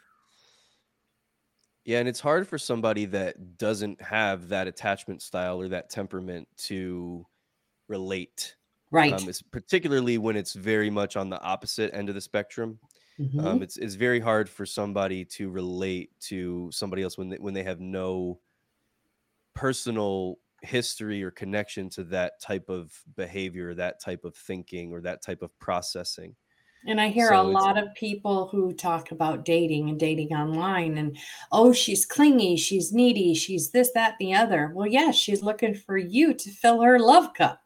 [1.84, 6.46] Yeah, and it's hard for somebody that doesn't have that attachment style or that temperament
[6.58, 7.26] to
[7.90, 8.56] relate.
[8.90, 9.12] Right.
[9.12, 12.78] Um, it's particularly when it's very much on the opposite end of the spectrum.
[13.20, 13.46] Mm-hmm.
[13.46, 17.52] Um, it's it's very hard for somebody to relate to somebody else when they, when
[17.52, 18.40] they have no
[19.54, 25.22] personal history or connection to that type of behavior, that type of thinking, or that
[25.22, 26.34] type of processing.
[26.86, 30.96] And I hear so a lot of people who talk about dating and dating online
[30.96, 31.16] and,
[31.52, 34.72] oh, she's clingy, she's needy, she's this, that, the other.
[34.74, 37.59] Well, yes, she's looking for you to fill her love cup.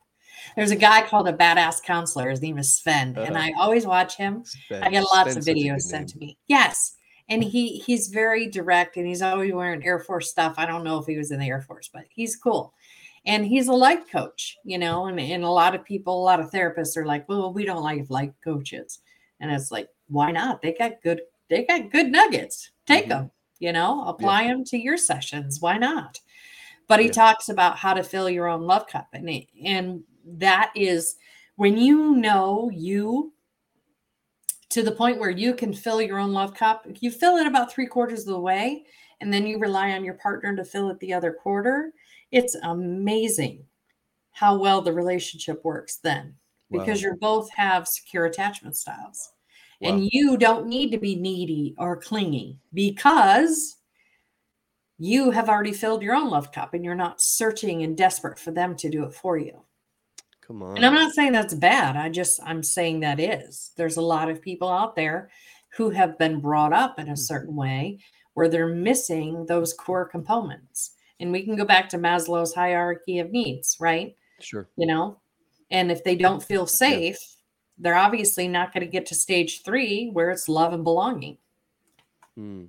[0.57, 2.31] There's a guy called a badass counselor.
[2.31, 4.45] His name is Sven, uh, and I always watch him.
[4.45, 4.83] Sven.
[4.83, 6.39] I get lots Sven's of videos sent to me.
[6.47, 6.97] Yes,
[7.29, 10.55] and he he's very direct, and he's always wearing Air Force stuff.
[10.57, 12.75] I don't know if he was in the Air Force, but he's cool.
[13.27, 16.41] And he's a life coach, you know, and, and a lot of people, a lot
[16.41, 18.99] of therapists are like, well, we don't like life coaches.
[19.41, 20.61] And it's like, why not?
[20.61, 22.71] They got good, they got good nuggets.
[22.87, 23.11] Take mm-hmm.
[23.11, 23.31] them,
[23.61, 24.49] you know, apply yeah.
[24.49, 25.63] them to your sessions.
[25.63, 26.21] Why not?
[26.87, 27.13] But he yeah.
[27.13, 29.09] talks about how to fill your own love cup.
[29.15, 29.31] And,
[29.65, 31.17] and that is
[31.57, 33.33] when you know you
[34.71, 37.73] to the point where you can fill your own love cup, you fill it about
[37.73, 38.85] three quarters of the way,
[39.21, 41.93] and then you rely on your partner to fill it the other quarter.
[42.33, 43.65] It's amazing
[44.33, 46.35] how well the relationship works then
[46.73, 47.11] because wow.
[47.11, 49.31] you both have secure attachment styles.
[49.81, 49.91] Wow.
[49.91, 53.77] And you don't need to be needy or clingy because
[54.99, 58.51] you have already filled your own love cup and you're not searching and desperate for
[58.51, 59.63] them to do it for you.
[60.47, 60.77] Come on.
[60.77, 61.97] And I'm not saying that's bad.
[61.97, 63.73] I just I'm saying that is.
[63.77, 65.31] There's a lot of people out there
[65.77, 67.19] who have been brought up in a mm.
[67.19, 67.99] certain way
[68.35, 70.93] where they're missing those core components.
[71.21, 74.17] And we can go back to Maslow's hierarchy of needs, right?
[74.41, 74.69] Sure.
[74.77, 75.21] You know,
[75.71, 77.37] and if they don't feel safe, yeah.
[77.79, 81.39] they're obviously not going to get to stage three where it's love and belonging.
[82.37, 82.65] Hmm.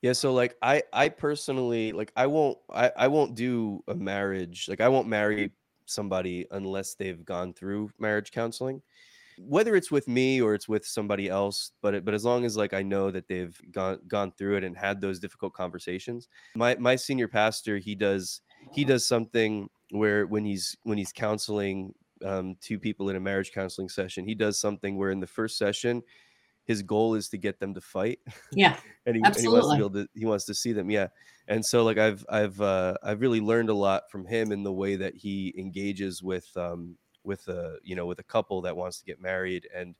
[0.00, 4.66] Yeah, so like I I personally like I won't I I won't do a marriage.
[4.68, 5.52] Like I won't marry
[5.92, 8.82] somebody unless they've gone through marriage counseling.
[9.38, 12.56] Whether it's with me or it's with somebody else but it, but as long as
[12.56, 16.28] like i know that they've gone gone through it and had those difficult conversations.
[16.54, 21.94] My my senior pastor he does he does something where when he's when he's counseling
[22.24, 25.58] um, two people in a marriage counseling session he does something where in the first
[25.58, 26.02] session
[26.64, 28.20] his goal is to get them to fight.
[28.52, 28.76] Yeah.
[29.06, 30.90] and, he, and, he, wants to be able to he wants to see them.
[30.90, 31.08] Yeah.
[31.48, 34.72] And so like I've I've uh I've really learned a lot from him in the
[34.72, 38.98] way that he engages with um with a you know with a couple that wants
[38.98, 39.94] to get married and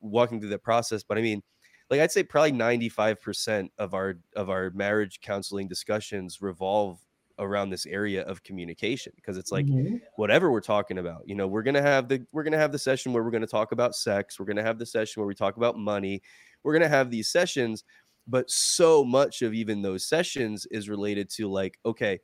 [0.00, 1.02] walking through the process.
[1.02, 1.42] But I mean,
[1.90, 6.98] like I'd say probably 95% of our of our marriage counseling discussions revolve
[7.38, 9.96] around this area of communication because it's like mm-hmm.
[10.16, 13.12] whatever we're talking about you know we're gonna have the we're gonna have the session
[13.12, 15.78] where we're gonna talk about sex we're gonna have the session where we talk about
[15.78, 16.22] money
[16.62, 17.84] we're gonna have these sessions
[18.26, 22.18] but so much of even those sessions is related to like okay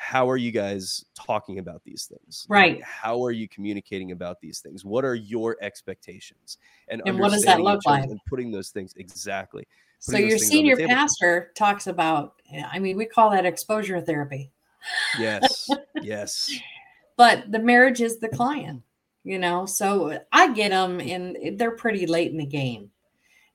[0.00, 2.46] how are you guys talking about these things?
[2.48, 2.76] Right.
[2.76, 4.82] like, how are you communicating about these things?
[4.82, 6.56] What are your expectations?
[6.88, 8.04] And, and what does that look like?
[8.04, 9.68] and putting those things exactly
[10.00, 12.34] so your senior pastor talks about,
[12.70, 14.50] I mean, we call that exposure therapy.
[15.18, 15.68] Yes.
[16.02, 16.50] yes.
[17.16, 18.82] But the marriage is the client,
[19.24, 19.66] you know.
[19.66, 22.90] So I get them, and they're pretty late in the game.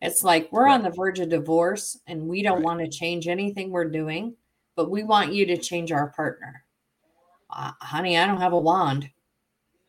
[0.01, 0.75] It's like we're right.
[0.75, 2.63] on the verge of divorce, and we don't right.
[2.63, 4.35] want to change anything we're doing,
[4.75, 6.63] but we want you to change our partner.
[7.49, 9.09] Uh, honey, I don't have a wand.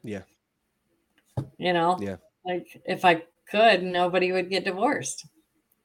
[0.03, 0.23] Yeah.
[1.59, 1.99] You know?
[2.01, 2.17] Yeah.
[2.47, 5.27] Like if I could, nobody would get divorced.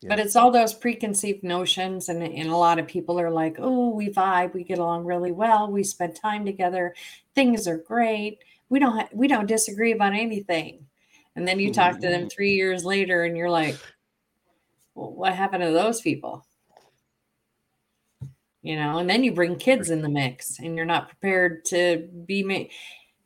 [0.01, 0.09] Yeah.
[0.09, 3.89] But it's all those preconceived notions, and, and a lot of people are like, oh,
[3.89, 6.95] we vibe, we get along really well, we spend time together,
[7.35, 8.39] things are great.
[8.69, 10.87] We don't ha- we don't disagree about anything.
[11.35, 12.29] And then you talk to them mm-hmm.
[12.29, 13.77] three years later, and you're like,
[14.95, 16.45] well, what happened to those people?
[18.63, 22.09] You know, and then you bring kids in the mix, and you're not prepared to
[22.25, 22.71] be made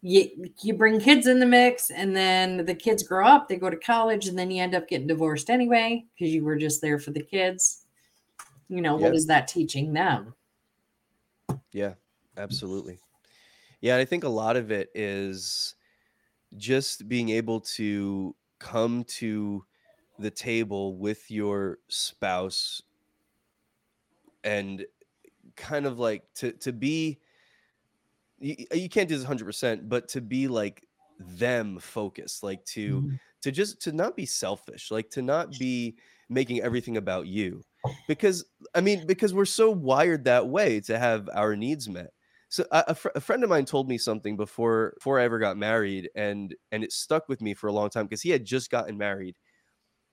[0.06, 0.30] you
[0.62, 3.78] you bring kids in the mix and then the kids grow up they go to
[3.78, 7.10] college and then you end up getting divorced anyway because you were just there for
[7.10, 7.86] the kids.
[8.70, 10.36] You know what is that teaching them?
[11.72, 11.95] Yeah
[12.38, 12.99] absolutely.
[13.82, 15.74] Yeah i think a lot of it is
[16.56, 19.66] just being able to come to
[20.20, 22.84] the table with your spouse
[24.43, 24.86] and
[25.56, 27.20] kind of like to to be
[28.40, 30.86] you, you can't do this 100% but to be like
[31.20, 33.16] them focused like to mm-hmm.
[33.42, 35.96] to just to not be selfish like to not be
[36.30, 37.62] making everything about you
[38.08, 42.12] because i mean because we're so wired that way to have our needs met
[42.50, 45.40] so a, a, fr- a friend of mine told me something before before i ever
[45.40, 48.44] got married and and it stuck with me for a long time because he had
[48.44, 49.38] just gotten married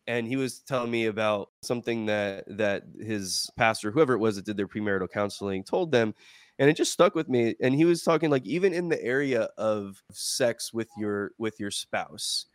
[0.07, 4.45] and he was telling me about something that that his pastor whoever it was that
[4.45, 6.15] did their premarital counseling told them
[6.63, 9.49] and it just stuck with me and he was talking like even in the area
[9.59, 12.47] of sex with your with your spouse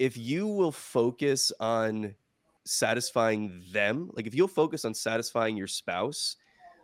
[0.00, 2.12] if you will focus on
[2.64, 6.36] satisfying them like if you'll focus on satisfying your spouse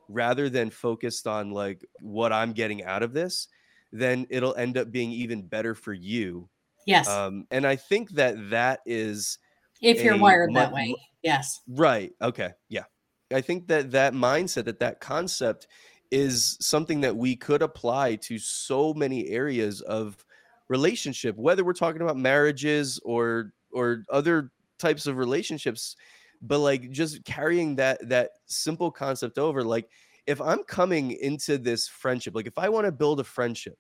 [0.09, 3.49] rather than focused on like what i'm getting out of this
[3.91, 6.49] then it'll end up being even better for you.
[6.87, 7.09] Yes.
[7.09, 9.39] Um and i think that that is
[9.83, 11.61] if you're wired that way yes.
[11.67, 12.85] Right okay yeah.
[13.31, 15.67] I think that that mindset that that concept
[16.11, 20.25] is something that we could apply to so many areas of
[20.69, 25.97] relationship whether we're talking about marriages or or other types of relationships
[26.43, 29.89] but like just carrying that that simple concept over like
[30.27, 33.79] if i'm coming into this friendship like if i want to build a friendship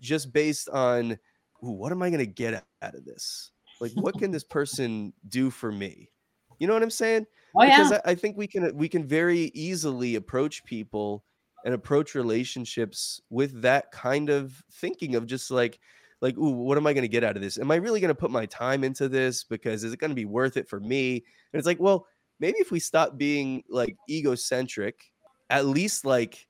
[0.00, 1.18] just based on
[1.60, 3.50] what am i going to get out of this?
[3.80, 6.10] Like what can this person do for me?
[6.58, 7.92] You know what i'm saying Oh, because.
[7.92, 11.24] I, I think we can uh, we can very easily approach people
[11.64, 15.78] and approach relationships with that kind of thinking of just like
[16.22, 17.58] like ooh what am i going to get out of this?
[17.58, 19.44] Am i really going to put my time into this?
[19.44, 21.14] Because is it going to be worth it for me?
[21.14, 22.06] And it's like well
[22.38, 25.10] maybe if we stop being like egocentric
[25.50, 26.46] at least like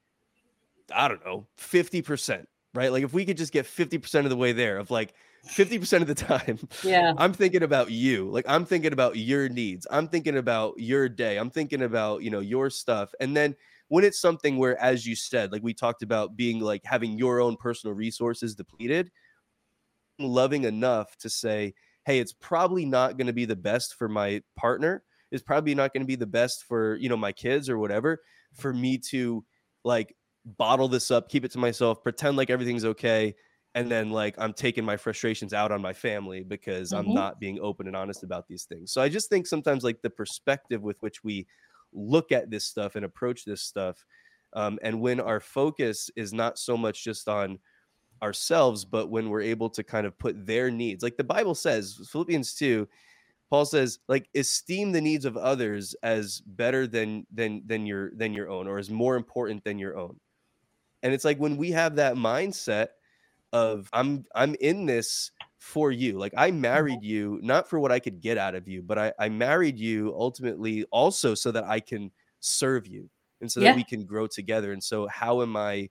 [0.95, 2.93] i don't know 50% right?
[2.93, 5.15] Like if we could just get 50% of the way there of like
[5.47, 7.14] 50% of the time yeah.
[7.16, 8.28] I'm thinking about you.
[8.30, 9.86] Like i'm thinking about your needs.
[9.91, 11.36] I'm thinking about your day.
[11.36, 13.14] I'm thinking about you know your stuff.
[13.20, 13.55] And then
[13.88, 17.41] when it's something where as you said like we talked about being like having your
[17.41, 19.11] own personal resources depleted
[20.18, 21.74] loving enough to say
[22.05, 25.03] hey it's probably not going to be the best for my partner.
[25.30, 28.20] It's probably not going to be the best for you know my kids or whatever
[28.55, 29.45] for me to
[29.84, 30.14] like
[30.45, 33.34] bottle this up keep it to myself pretend like everything's okay
[33.75, 37.09] and then like I'm taking my frustrations out on my family because mm-hmm.
[37.09, 38.93] I'm not being open and honest about these things.
[38.93, 41.47] So I just think sometimes like the perspective with which we
[41.93, 44.05] look at this stuff and approach this stuff
[44.55, 47.59] um, and when our focus is not so much just on
[48.23, 52.07] ourselves but when we're able to kind of put their needs like the bible says
[52.11, 52.87] philippians 2
[53.49, 58.35] paul says like esteem the needs of others as better than than than your than
[58.35, 60.18] your own or as more important than your own
[61.03, 62.89] and it's like when we have that mindset
[63.53, 66.19] of I'm I'm in this for you.
[66.19, 66.61] Like I mm-hmm.
[66.61, 69.79] married you not for what I could get out of you, but I, I married
[69.79, 73.09] you ultimately also so that I can serve you
[73.41, 73.71] and so yeah.
[73.71, 74.73] that we can grow together.
[74.73, 75.89] And so how am I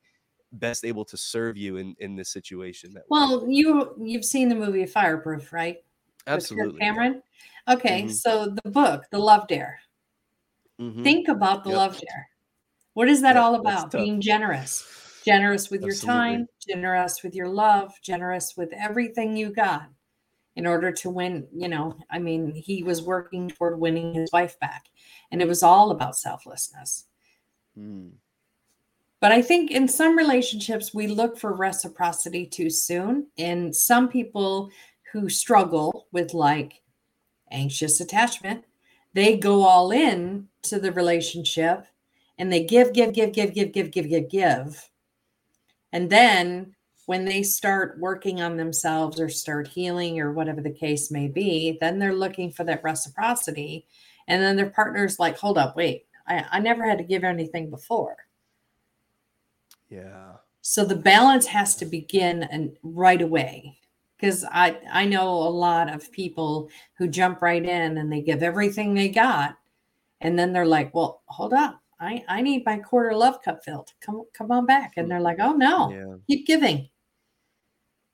[0.53, 2.93] best able to serve you in in this situation?
[2.93, 5.77] That well, you you've seen the movie Fireproof, right?
[6.27, 6.79] Absolutely.
[6.79, 7.21] Cameron.
[7.67, 8.11] Okay, mm-hmm.
[8.11, 9.79] so the book, The Love Dare.
[10.81, 11.03] Mm-hmm.
[11.03, 11.77] Think about the yep.
[11.77, 12.29] Love Dare.
[12.93, 13.91] What is that all about?
[13.91, 16.07] Being generous generous with Absolutely.
[16.07, 19.89] your time, generous with your love, generous with everything you got
[20.55, 21.47] in order to win.
[21.53, 24.85] You know, I mean, he was working toward winning his wife back,
[25.31, 27.05] and it was all about selflessness.
[27.75, 28.09] Hmm.
[29.19, 33.27] But I think in some relationships, we look for reciprocity too soon.
[33.37, 34.69] And some people
[35.11, 36.81] who struggle with like
[37.51, 38.63] anxious attachment,
[39.13, 41.85] they go all in to the relationship
[42.37, 44.88] and they give, give, give, give, give, give, give, give, give
[45.91, 46.75] and then
[47.05, 51.77] when they start working on themselves or start healing or whatever the case may be,
[51.81, 53.87] then they're looking for that reciprocity.
[54.27, 57.69] And then their partner's like, hold up, wait, I, I never had to give anything
[57.71, 58.15] before.
[59.89, 60.33] Yeah.
[60.61, 63.79] So the balance has to begin and right away.
[64.17, 68.43] because I I know a lot of people who jump right in and they give
[68.43, 69.57] everything they got,
[70.21, 73.91] and then they're like, "Well, hold up, I I need my quarter love cup filled.
[74.01, 76.15] Come come on back," and they're like, "Oh no, yeah.
[76.27, 76.89] keep giving,"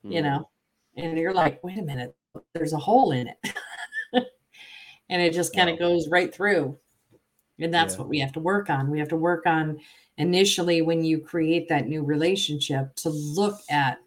[0.06, 0.14] mm.
[0.14, 0.50] you know,
[0.98, 2.16] and you're like, "Wait a minute,
[2.54, 3.38] there's a hole in it,"
[5.10, 5.88] and it just kind of wow.
[5.88, 6.78] goes right through,
[7.60, 8.00] and that's yeah.
[8.00, 8.90] what we have to work on.
[8.90, 9.80] We have to work on
[10.18, 14.00] initially when you create that new relationship to look at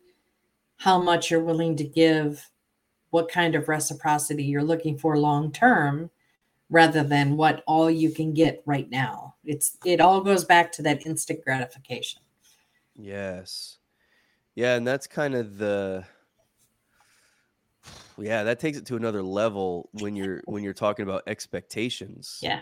[0.79, 2.49] how much you're willing to give,
[3.11, 6.11] what kind of reciprocity you're looking for long term
[6.71, 9.35] rather than what all you can get right now.
[9.45, 12.23] It's it all goes back to that instant gratification.
[12.95, 13.79] Yes.
[14.55, 16.05] Yeah, and that's kind of the
[18.19, 22.39] yeah, that takes it to another level when you're when you're talking about expectations.
[22.43, 22.61] Yeah.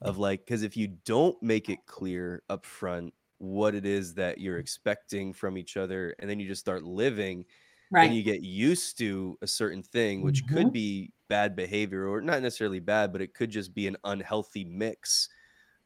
[0.00, 4.38] Of like cuz if you don't make it clear up front what it is that
[4.38, 7.44] you're expecting from each other and then you just start living
[7.90, 10.54] right and you get used to a certain thing which mm-hmm.
[10.54, 14.64] could be bad behavior or not necessarily bad but it could just be an unhealthy
[14.64, 15.28] mix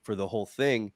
[0.03, 0.93] for the whole thing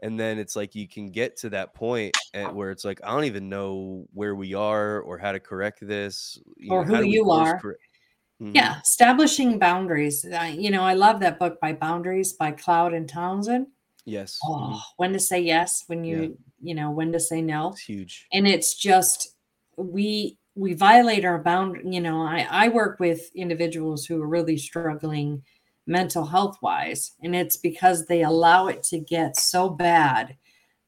[0.00, 3.10] and then it's like you can get to that point at where it's like i
[3.10, 7.30] don't even know where we are or how to correct this or know, who you
[7.30, 8.52] are mm-hmm.
[8.54, 13.08] yeah establishing boundaries I, you know i love that book by boundaries by cloud and
[13.08, 13.68] townsend
[14.08, 14.38] Yes.
[14.42, 14.78] Oh, mm-hmm.
[14.96, 16.28] when to say yes, when you, yeah.
[16.62, 17.72] you know, when to say no.
[17.72, 18.26] It's huge.
[18.32, 19.34] And it's just
[19.76, 24.58] we we violate our bound, you know, I I work with individuals who are really
[24.58, 25.42] struggling
[25.86, 30.36] mental health wise, and it's because they allow it to get so bad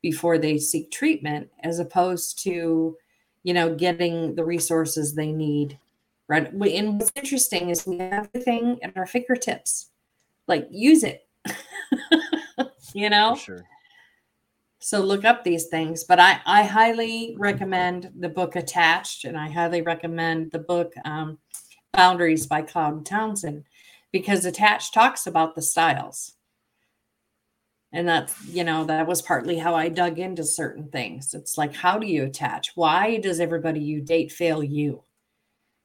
[0.03, 2.97] before they seek treatment as opposed to,
[3.45, 5.79] you know, getting the resources they need.
[6.29, 6.53] Right.
[6.53, 9.91] And what's interesting is we have everything at our fingertips.
[10.47, 11.27] Like use it.
[12.95, 13.35] you know?
[13.35, 13.65] Sure.
[14.81, 16.05] So look up these things.
[16.05, 21.39] But I, I highly recommend the book Attached, and I highly recommend the book um,
[21.93, 23.65] Boundaries by Cloud Townsend
[24.11, 26.33] because Attached talks about the styles.
[27.93, 31.35] And that's, you know, that was partly how I dug into certain things.
[31.35, 32.77] It's like, how do you attach?
[32.77, 35.03] Why does everybody you date fail you?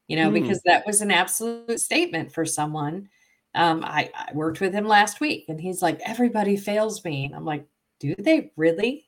[0.07, 0.33] You know, mm.
[0.33, 3.09] because that was an absolute statement for someone
[3.55, 7.25] um, I, I worked with him last week and he's like, everybody fails me.
[7.25, 7.65] And I'm like,
[7.99, 9.07] do they really?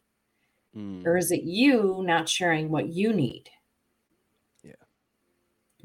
[0.75, 1.05] Mm.
[1.05, 3.49] Or is it you not sharing what you need?
[4.63, 4.73] Yeah.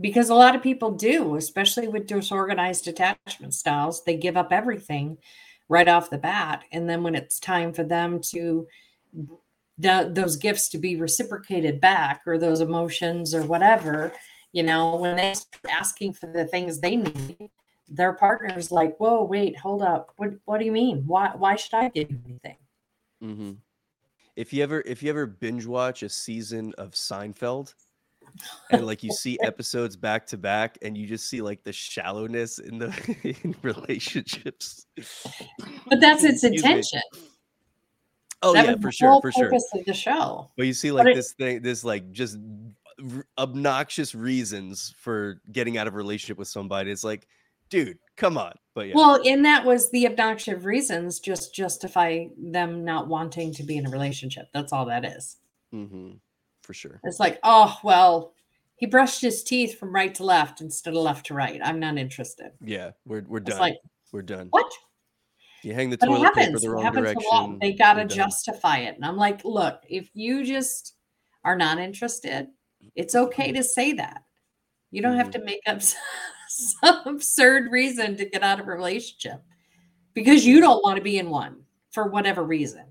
[0.01, 5.19] Because a lot of people do, especially with disorganized attachment styles, they give up everything
[5.69, 6.65] right off the bat.
[6.73, 8.67] And then when it's time for them to
[9.79, 14.13] the, those gifts to be reciprocated back or those emotions or whatever,
[14.53, 15.35] you know, when they're
[15.71, 17.51] asking for the things they need,
[17.89, 20.13] their partner's like, "Whoa, wait, hold up.
[20.17, 21.05] What what do you mean?
[21.07, 22.57] Why why should I give you anything?"
[23.23, 23.53] Mm-hmm.
[24.37, 27.75] If you ever if you ever binge watch a season of Seinfeld,
[28.71, 32.59] and like you see episodes back to back, and you just see like the shallowness
[32.59, 32.93] in the
[33.43, 34.87] in relationships.
[35.87, 37.03] But that's its intention.
[38.43, 39.55] Oh that yeah, for sure, for sure.
[39.55, 40.51] Of the show.
[40.57, 42.39] But you see like but this thing, this like just
[43.39, 46.91] obnoxious reasons for getting out of a relationship with somebody.
[46.91, 47.27] It's like
[47.69, 48.55] dude, come on.
[48.75, 48.95] But yeah.
[48.97, 53.87] Well, and that was the obnoxious reasons just justify them not wanting to be in
[53.87, 54.47] a relationship.
[54.55, 55.37] That's all that is.
[55.75, 56.13] Mm-hmm.
[56.63, 57.01] For sure.
[57.05, 58.33] It's like, oh, well,
[58.77, 61.61] he brushed his teeth from right to left instead of left to right.
[61.63, 62.53] I'm not interested.
[62.61, 63.59] Yeah, we're we're done.
[63.59, 63.77] like,
[64.13, 64.49] we're done.
[64.51, 64.71] What?
[65.63, 67.59] You hang the but toilet paper the wrong direction.
[67.61, 68.97] They got to justify it.
[68.97, 70.97] And I'm like, look, if you just
[71.45, 72.49] are not interested,
[72.97, 74.23] it's okay to say that.
[74.91, 75.21] You don't mm-hmm.
[75.21, 75.81] have to make up
[76.81, 79.43] some absurd reason to get out of a relationship
[80.15, 82.85] because you don't want to be in one for whatever reason.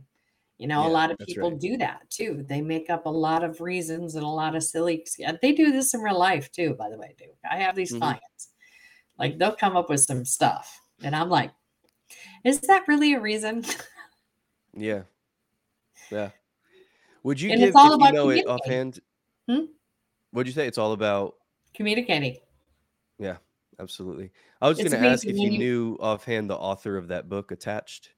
[0.57, 1.59] You know, yeah, a lot of people right.
[1.59, 2.45] do that too.
[2.47, 5.05] They make up a lot of reasons and a lot of silly.
[5.41, 7.16] They do this in real life too, by the way.
[7.18, 8.01] Do I have these mm-hmm.
[8.01, 8.49] clients?
[9.18, 11.51] Like they'll come up with some stuff, and I'm like,
[12.43, 13.64] is that really a reason?
[14.78, 15.01] yeah,
[16.12, 16.30] yeah.
[17.24, 18.99] Would you and give if you know it offhand?
[19.49, 19.66] Hmm?
[20.32, 20.68] What'd you say?
[20.68, 21.36] It's all about
[21.74, 22.38] communicating.
[23.18, 23.38] Yeah,
[23.80, 24.32] absolutely.
[24.61, 28.09] I was going to ask if you, knew offhand the author of that book attached.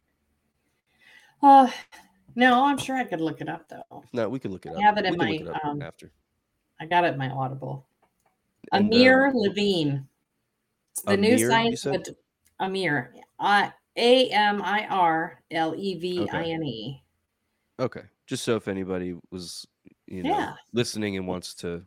[1.41, 1.69] Uh,
[2.35, 4.03] no, I'm sure I could look it up though.
[4.13, 4.77] No, we could look it up.
[4.77, 6.11] I have it in my it um, after.
[6.79, 7.85] I got it in my Audible.
[8.71, 10.07] And, Amir um, Levine.
[10.91, 12.09] It's the Amir, new science with
[12.59, 13.13] Amir.
[13.95, 17.03] A M I R L E V I N E.
[17.79, 18.01] Okay.
[18.25, 19.67] Just so if anybody was
[20.07, 20.53] you know yeah.
[20.73, 21.83] listening and wants to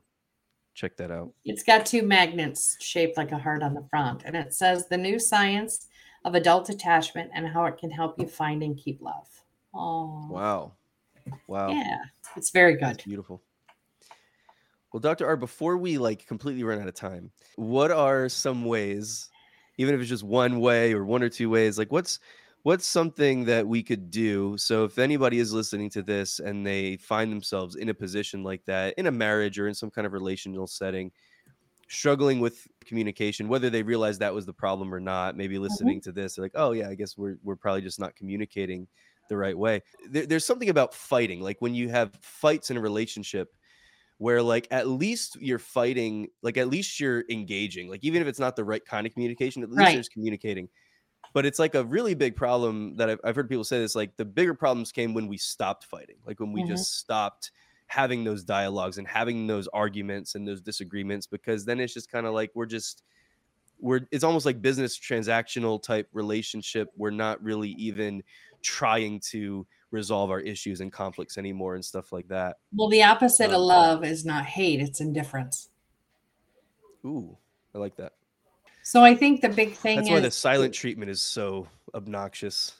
[0.76, 1.32] check that out.
[1.44, 4.98] It's got two magnets shaped like a heart on the front, and it says the
[4.98, 5.88] new science
[6.24, 9.26] of adult attachment and how it can help you find and keep love.
[9.74, 10.72] Oh, wow.
[11.48, 11.70] Wow.
[11.70, 11.98] Yeah,
[12.36, 12.82] it's very good.
[12.82, 13.42] That's beautiful.
[14.92, 15.26] Well, Dr.
[15.26, 19.28] R, before we like completely run out of time, what are some ways,
[19.78, 22.20] even if it's just one way or one or two ways, like what's
[22.66, 26.96] what's something that we could do so if anybody is listening to this and they
[26.96, 30.12] find themselves in a position like that in a marriage or in some kind of
[30.12, 31.12] relational setting
[31.86, 35.62] struggling with communication whether they realize that was the problem or not maybe mm-hmm.
[35.62, 36.10] listening mm-hmm.
[36.10, 38.88] to this they're like oh yeah i guess we're, we're probably just not communicating
[39.28, 42.80] the right way there, there's something about fighting like when you have fights in a
[42.80, 43.54] relationship
[44.18, 48.40] where like at least you're fighting like at least you're engaging like even if it's
[48.40, 49.94] not the right kind of communication at least right.
[49.94, 50.68] there's communicating
[51.32, 54.16] but it's like a really big problem that I've, I've, heard people say this like
[54.16, 56.70] the bigger problems came when we stopped fighting like when we mm-hmm.
[56.70, 57.50] just stopped
[57.88, 62.26] having those dialogues and having those arguments and those disagreements because then it's just kind
[62.26, 63.02] of like we're just
[63.78, 66.88] we're it's almost like business transactional type relationship.
[66.96, 68.22] We're not really even
[68.62, 72.56] trying to resolve our issues and conflicts anymore and stuff like that.
[72.74, 75.68] Well the opposite um, of love is not hate it's indifference.
[77.04, 77.36] Ooh
[77.76, 78.12] i like that
[78.86, 82.76] so I think the big thing That's is, why the silent treatment is so obnoxious.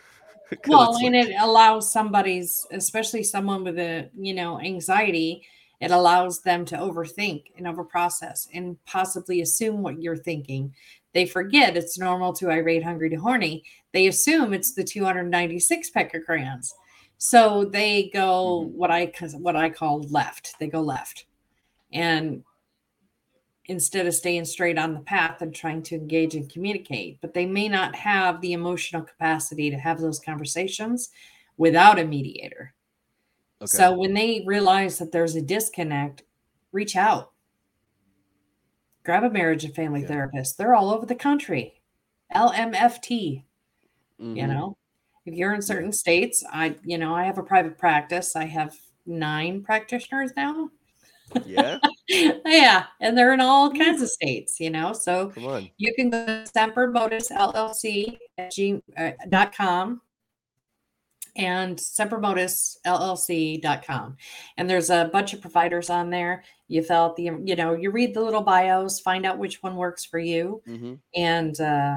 [0.66, 1.28] well, and like...
[1.28, 5.46] it allows somebody's, especially someone with a, you know, anxiety,
[5.82, 10.74] it allows them to overthink and overprocess and possibly assume what you're thinking.
[11.12, 13.64] They forget it's normal to irate, hungry to horny.
[13.92, 16.72] They assume it's the 296 peck of crayons.
[17.18, 18.78] So they go mm-hmm.
[18.78, 20.54] what I what I call left.
[20.58, 21.26] They go left.
[21.92, 22.44] And
[23.66, 27.18] instead of staying straight on the path and trying to engage and communicate.
[27.20, 31.10] But they may not have the emotional capacity to have those conversations
[31.56, 32.74] without a mediator.
[33.62, 33.68] Okay.
[33.68, 36.22] So when they realize that there's a disconnect,
[36.72, 37.30] reach out.
[39.04, 40.08] Grab a marriage and family yeah.
[40.08, 40.58] therapist.
[40.58, 41.80] They're all over the country.
[42.34, 43.44] LMFT.
[44.20, 44.36] Mm-hmm.
[44.36, 44.76] You know,
[45.24, 48.36] if you're in certain states, I, you know, I have a private practice.
[48.36, 50.70] I have nine practitioners now.
[51.44, 51.78] Yeah.
[52.08, 52.84] yeah.
[53.00, 54.92] And they're in all kinds of states, you know.
[54.92, 55.32] So
[55.76, 60.00] you can go to Semper Motis LLC at g, uh, dot com
[61.36, 64.16] and sempermotisllc.com.
[64.56, 66.44] And there's a bunch of providers on there.
[66.68, 69.74] You fill out the, you know, you read the little bios, find out which one
[69.76, 70.62] works for you.
[70.66, 70.94] Mm-hmm.
[71.16, 71.96] And, uh,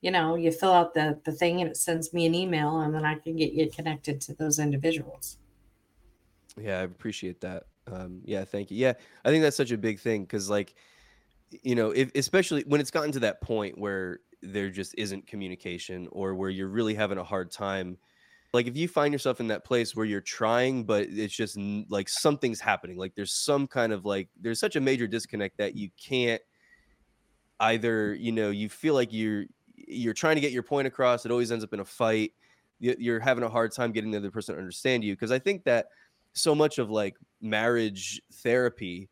[0.00, 2.92] you know, you fill out the, the thing and it sends me an email and
[2.94, 5.38] then I can get you connected to those individuals.
[6.60, 7.64] Yeah, I appreciate that.
[7.92, 8.76] Um, yeah, thank you.
[8.76, 10.74] Yeah, I think that's such a big thing because, like,
[11.62, 16.08] you know, if, especially when it's gotten to that point where there just isn't communication
[16.10, 17.98] or where you're really having a hard time.
[18.52, 21.56] Like, if you find yourself in that place where you're trying, but it's just
[21.88, 25.74] like something's happening, like there's some kind of like, there's such a major disconnect that
[25.74, 26.42] you can't
[27.60, 31.24] either, you know, you feel like you're, you're trying to get your point across.
[31.24, 32.32] It always ends up in a fight.
[32.78, 35.16] You're having a hard time getting the other person to understand you.
[35.16, 35.86] Cause I think that
[36.34, 39.08] so much of like marriage therapy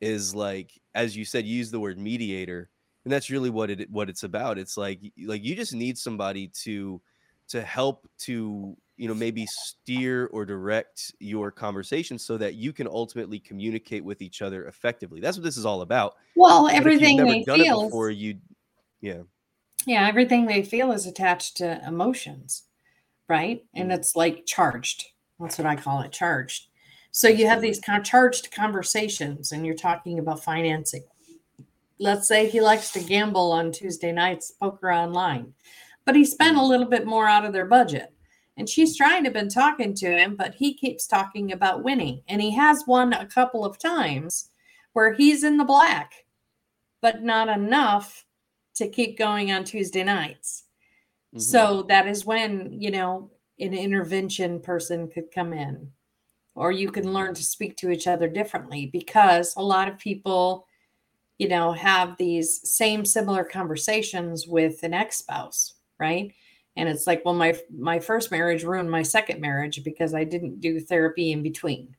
[0.00, 2.68] is like as you said use the word mediator
[3.04, 4.58] and that's really what it what it's about.
[4.58, 7.00] It's like like you just need somebody to
[7.48, 12.86] to help to you know maybe steer or direct your conversation so that you can
[12.86, 15.20] ultimately communicate with each other effectively.
[15.20, 16.14] That's what this is all about.
[16.34, 18.38] Well but everything they feel before you
[19.00, 19.22] yeah.
[19.86, 22.62] Yeah everything they feel is attached to emotions
[23.28, 23.64] right?
[23.74, 23.94] And mm.
[23.94, 25.04] it's like charged.
[25.40, 26.68] That's what I call it, charged.
[27.16, 31.04] So you have these kind of charged conversations and you're talking about financing.
[32.00, 35.54] Let's say he likes to gamble on Tuesday nights, poker online,
[36.04, 36.68] but he spent a mm-hmm.
[36.68, 38.12] little bit more out of their budget.
[38.56, 42.20] And she's trying to been talking to him, but he keeps talking about winning.
[42.26, 44.50] And he has won a couple of times
[44.92, 46.24] where he's in the black,
[47.00, 48.26] but not enough
[48.74, 50.64] to keep going on Tuesday nights.
[51.28, 51.38] Mm-hmm.
[51.38, 53.30] So that is when, you know,
[53.60, 55.92] an intervention person could come in
[56.54, 60.66] or you can learn to speak to each other differently because a lot of people
[61.38, 66.32] you know have these same similar conversations with an ex-spouse right
[66.76, 70.60] and it's like well my my first marriage ruined my second marriage because i didn't
[70.60, 71.94] do therapy in between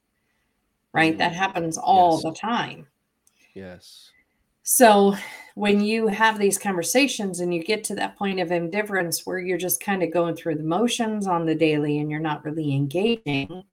[0.94, 1.20] right mm-hmm.
[1.20, 2.24] that happens all yes.
[2.24, 2.88] the time
[3.54, 4.12] yes
[4.68, 5.16] so
[5.54, 9.60] when you have these conversations and you get to that point of indifference where you're
[9.60, 13.64] just kind of going through the motions on the daily and you're not really engaging,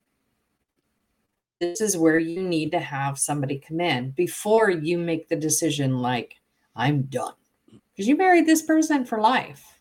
[1.62, 5.98] this is where you need to have somebody come in before you make the decision
[5.98, 6.34] like,
[6.74, 7.34] I'm done.
[7.66, 9.78] Because you married this person for life.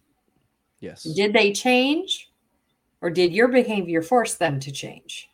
[0.79, 1.03] Yes.
[1.03, 2.29] Did they change
[3.01, 5.29] or did your behavior force them to change?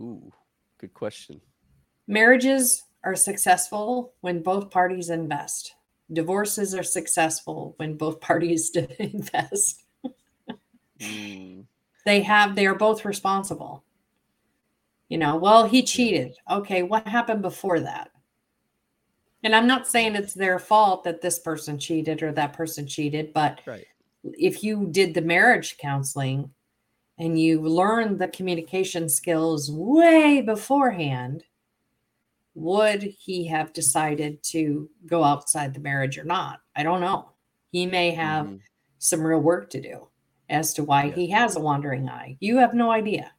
[0.00, 0.32] Ooh,
[0.78, 1.40] good question.
[2.06, 5.74] Marriages are successful when both parties invest.
[6.12, 9.82] Divorces are successful when both parties invest.
[11.00, 11.64] mm.
[12.04, 13.82] They have they are both responsible.
[15.14, 16.34] You know, well, he cheated.
[16.50, 18.10] Okay, what happened before that?
[19.44, 23.32] And I'm not saying it's their fault that this person cheated or that person cheated,
[23.32, 23.86] but right.
[24.24, 26.50] if you did the marriage counseling
[27.16, 31.44] and you learned the communication skills way beforehand,
[32.56, 36.58] would he have decided to go outside the marriage or not?
[36.74, 37.30] I don't know.
[37.70, 38.56] He may have mm-hmm.
[38.98, 40.08] some real work to do
[40.48, 42.36] as to why he has a wandering eye.
[42.40, 43.30] You have no idea.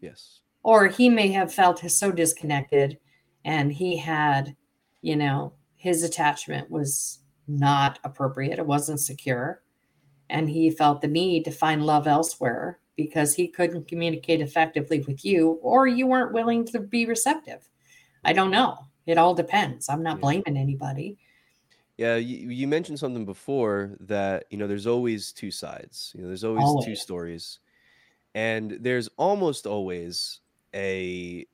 [0.00, 0.42] Yes.
[0.66, 2.98] Or he may have felt so disconnected
[3.44, 4.56] and he had
[5.06, 9.62] you know, his attachment was not appropriate, it wasn't secure.
[10.28, 15.24] And he felt the need to find love elsewhere because he couldn't communicate effectively with
[15.24, 17.68] you, or you weren't willing to be receptive.
[18.24, 18.76] I don't know.
[19.06, 19.88] It all depends.
[19.88, 21.18] I'm not blaming anybody.
[21.96, 26.12] Yeah, you, you mentioned something before that, you know, there's always two sides.
[26.16, 26.84] You know, there's always, always.
[26.84, 27.60] two stories.
[28.34, 30.40] And there's almost always
[30.76, 31.46] a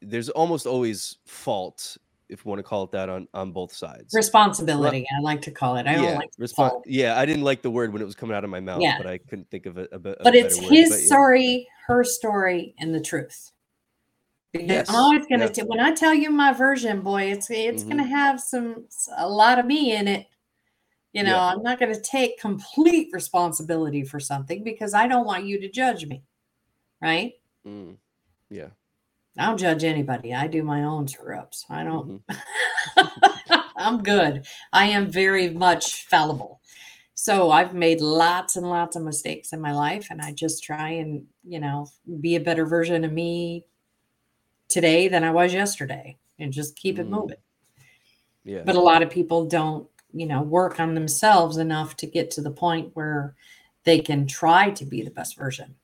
[0.00, 1.96] there's almost always fault
[2.30, 5.50] if you want to call it that on on both sides responsibility i like to
[5.50, 6.30] call it i don't like
[6.86, 8.96] yeah i didn't like the word when it was coming out of my mouth yeah.
[8.96, 11.06] but i couldn't think of it but it's his but, yeah.
[11.06, 13.52] story her story and the truth
[14.52, 14.88] because yes.
[14.88, 17.90] i'm always gonna t- when i tell you my version boy it's it's mm-hmm.
[17.90, 18.84] gonna have some
[19.18, 20.26] a lot of me in it
[21.12, 21.46] you know yeah.
[21.46, 26.06] i'm not gonna take complete responsibility for something because i don't want you to judge
[26.06, 26.22] me
[27.02, 27.34] right
[27.66, 27.96] mm.
[28.54, 28.68] Yeah
[29.38, 30.32] I don't judge anybody.
[30.32, 31.66] I do my own screw ups.
[31.68, 32.22] I don't.
[32.28, 33.60] Mm-hmm.
[33.76, 34.46] I'm good.
[34.72, 36.60] I am very much fallible.
[37.14, 40.90] So I've made lots and lots of mistakes in my life, and I just try
[40.90, 41.88] and, you know,
[42.20, 43.66] be a better version of me
[44.68, 47.10] today than I was yesterday and just keep it mm.
[47.10, 47.36] moving.
[48.44, 48.62] Yeah.
[48.64, 52.40] But a lot of people don't, you know, work on themselves enough to get to
[52.40, 53.34] the point where
[53.84, 55.76] they can try to be the best version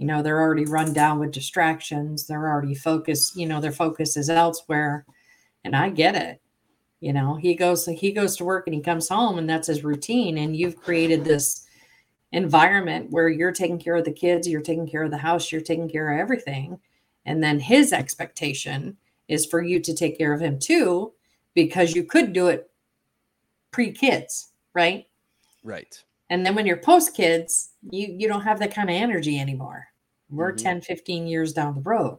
[0.00, 4.16] you know they're already run down with distractions they're already focused you know their focus
[4.16, 5.04] is elsewhere.
[5.62, 6.40] And i get it
[7.00, 9.84] you know he goes he goes to work and he comes home and that's his
[9.84, 11.66] routine and you've created this
[12.32, 15.60] environment where you're taking care of the kids you're taking care of the house you're
[15.60, 16.78] taking care of everything.
[17.26, 18.96] And then his expectation
[19.28, 21.12] is for you to take care of him too
[21.54, 22.70] because you could do it
[23.70, 25.06] pre kids right?
[25.62, 26.02] Right.
[26.30, 29.89] And then when you're post kids you you don't have that kind of energy anymore
[30.30, 30.64] we're mm-hmm.
[30.64, 32.18] 10, 15 years down the road.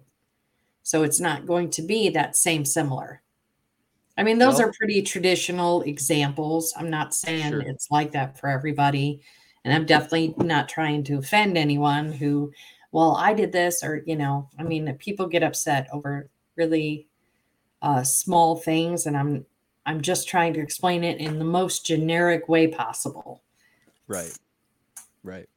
[0.84, 3.22] So it's not going to be that same similar.
[4.18, 6.74] I mean, those well, are pretty traditional examples.
[6.78, 7.62] I'm not saying sure.
[7.62, 9.22] it's like that for everybody.
[9.64, 12.52] And I'm definitely not trying to offend anyone who,
[12.92, 17.08] well, I did this, or, you know, I mean, people get upset over really
[17.82, 19.06] uh, small things.
[19.06, 19.46] And I'm,
[19.86, 23.44] I'm just trying to explain it in the most generic way possible.
[24.08, 24.38] Right.
[25.24, 25.48] Right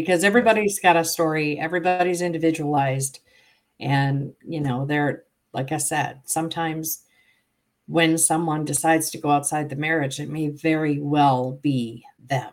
[0.00, 3.18] because everybody's got a story, everybody's individualized.
[3.80, 7.02] And, you know, they're, like I said, sometimes
[7.86, 12.52] when someone decides to go outside the marriage, it may very well be them.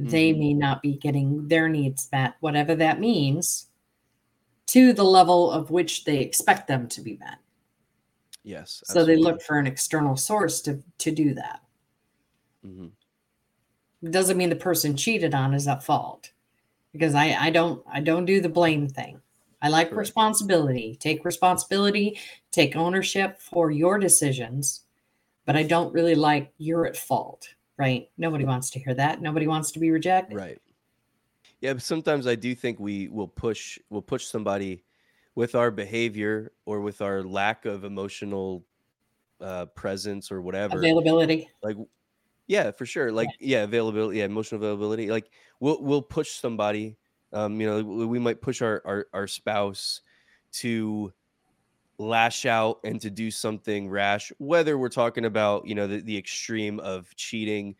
[0.00, 0.08] Mm-hmm.
[0.08, 3.66] They may not be getting their needs met, whatever that means,
[4.68, 7.36] to the level of which they expect them to be met.
[8.42, 8.82] Yes.
[8.88, 8.94] Absolutely.
[8.94, 11.60] So they look for an external source to, to do that.
[12.66, 14.10] Mm-hmm.
[14.10, 16.30] Doesn't mean the person cheated on is at fault
[16.94, 19.20] because I, I don't I don't do the blame thing.
[19.60, 19.98] I like Correct.
[19.98, 20.96] responsibility.
[20.98, 22.18] Take responsibility,
[22.50, 24.82] take ownership for your decisions,
[25.44, 28.08] but I don't really like you're at fault, right?
[28.16, 29.20] Nobody wants to hear that.
[29.20, 30.36] Nobody wants to be rejected.
[30.36, 30.60] Right.
[31.60, 34.84] Yeah, but sometimes I do think we will push will push somebody
[35.34, 38.64] with our behavior or with our lack of emotional
[39.40, 41.76] uh presence or whatever availability like
[42.46, 43.10] yeah, for sure.
[43.12, 45.10] Like yeah, availability, yeah, emotional availability.
[45.10, 45.30] Like
[45.60, 46.96] we'll we'll push somebody.
[47.32, 50.00] Um, you know, we might push our our, our spouse
[50.52, 51.12] to
[51.98, 56.16] lash out and to do something rash, whether we're talking about, you know, the, the
[56.16, 57.76] extreme of cheating,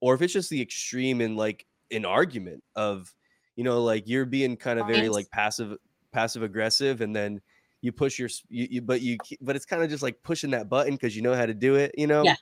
[0.00, 3.14] or if it's just the extreme in like an argument of,
[3.56, 5.76] you know, like you're being kind of very like passive
[6.12, 7.40] passive aggressive and then
[7.82, 10.68] you push your you, you but you but it's kind of just like pushing that
[10.68, 12.34] button because you know how to do it you know yeah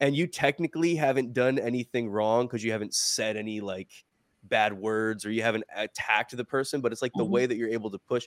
[0.00, 3.90] and you technically haven't done anything wrong because you haven't said any like
[4.44, 7.32] bad words or you haven't attacked the person, but it's like the mm-hmm.
[7.32, 8.26] way that you're able to push.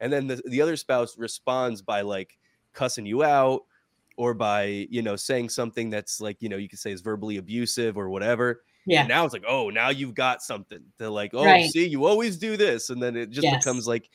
[0.00, 2.38] And then the, the other spouse responds by like
[2.72, 3.62] cussing you out
[4.16, 7.36] or by, you know, saying something that's like, you know, you could say is verbally
[7.36, 8.62] abusive or whatever.
[8.86, 9.00] Yeah.
[9.00, 10.80] And now it's like, oh, now you've got something.
[10.98, 11.70] to like, oh, right.
[11.70, 12.90] see, you always do this.
[12.90, 13.62] And then it just yes.
[13.62, 14.08] becomes like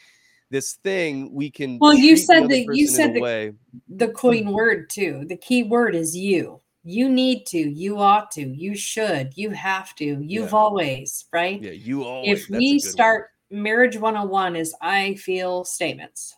[0.49, 1.79] this thing we can.
[1.79, 3.53] Well, you said that you said the, way.
[3.89, 5.25] the coin word too.
[5.27, 9.95] The key word is you you need to, you ought to, you should, you have
[9.95, 10.57] to, you've yeah.
[10.57, 11.61] always, right?
[11.61, 12.43] Yeah, you always.
[12.43, 16.35] If we start, marriage 101 is I feel statements.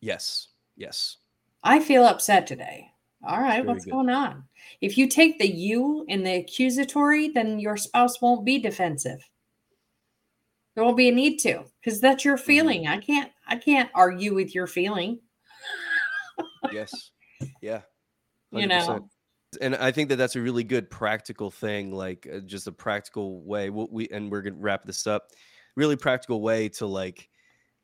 [0.00, 0.48] Yes.
[0.76, 1.18] Yes.
[1.62, 2.90] I feel upset today.
[3.26, 3.92] All right, Very what's good.
[3.92, 4.44] going on?
[4.80, 9.28] If you take the you in the accusatory, then your spouse won't be defensive.
[10.74, 12.46] There won't be a need to because that's your mm-hmm.
[12.46, 12.86] feeling.
[12.86, 15.20] I can't I can't argue with your feeling.
[16.72, 17.10] yes.
[17.60, 17.82] Yeah.
[18.52, 18.52] 100%.
[18.60, 19.08] You know.
[19.60, 23.42] And I think that that's a really good practical thing, like uh, just a practical
[23.42, 23.70] way.
[23.70, 25.28] What we and we're gonna wrap this up.
[25.76, 27.28] Really practical way to like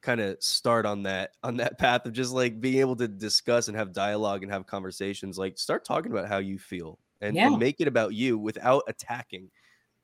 [0.06, 3.68] kind of start on that on that path of just like being able to discuss
[3.68, 7.48] and have dialogue and have conversations like start talking about how you feel and, yeah.
[7.48, 9.50] and make it about you without attacking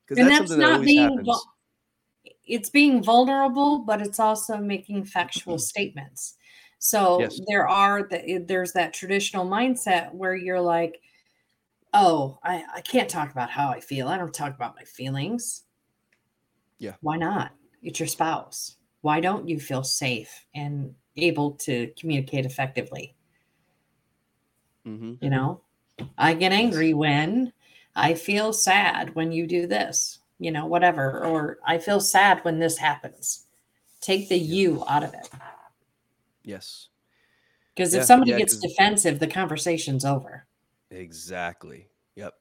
[0.05, 1.45] because that's, that's, something that being, happens
[2.45, 5.61] it's being vulnerable but it's also making factual mm-hmm.
[5.61, 6.35] statements
[6.79, 7.39] so yes.
[7.47, 10.99] there are the, there's that traditional mindset where you're like
[11.93, 15.63] oh I, I can't talk about how i feel i don't talk about my feelings
[16.79, 17.51] yeah why not
[17.81, 23.15] it's your spouse why don't you feel safe and able to communicate effectively?
[24.87, 25.13] Mm-hmm.
[25.21, 25.61] You know,
[26.17, 27.51] I get angry when
[27.95, 32.59] I feel sad when you do this, you know, whatever, or I feel sad when
[32.59, 33.45] this happens.
[33.99, 35.29] Take the you out of it.
[36.43, 36.87] Yes.
[37.75, 40.45] Because if somebody yeah, gets defensive, the conversation's over.
[40.93, 41.89] Exactly.
[42.15, 42.33] Yep.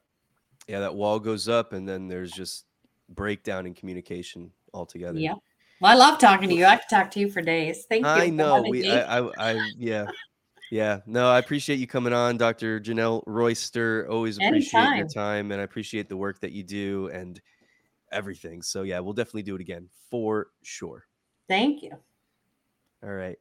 [0.68, 2.66] Yeah, that wall goes up and then there's just
[3.08, 5.18] breakdown in communication altogether.
[5.18, 5.38] Yep.
[5.80, 6.64] Well, I love talking to you.
[6.64, 7.86] I could talk to you for days.
[7.88, 8.10] Thank you.
[8.10, 8.62] I know.
[8.62, 10.06] We, I, I, I, yeah,
[10.70, 11.00] yeah.
[11.06, 12.78] No, I appreciate you coming on, Dr.
[12.78, 14.06] Janell Royster.
[14.08, 14.98] Always appreciate Anytime.
[14.98, 17.40] your time, and I appreciate the work that you do and
[18.12, 18.62] everything.
[18.62, 21.04] So yeah, we'll definitely do it again for sure.
[21.48, 21.90] Thank you.
[23.02, 23.38] All right,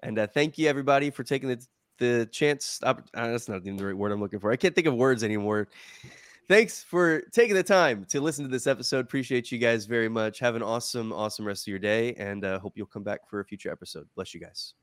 [0.00, 1.64] and uh, thank you everybody for taking the
[1.98, 2.80] the chance.
[2.82, 4.50] Uh, that's not even the right word I'm looking for.
[4.50, 5.68] I can't think of words anymore
[6.48, 9.00] thanks for taking the time to listen to this episode.
[9.00, 10.38] Appreciate you guys very much.
[10.38, 13.40] Have an awesome, awesome rest of your day, and uh, hope you'll come back for
[13.40, 14.08] a future episode.
[14.16, 14.74] Bless you guys.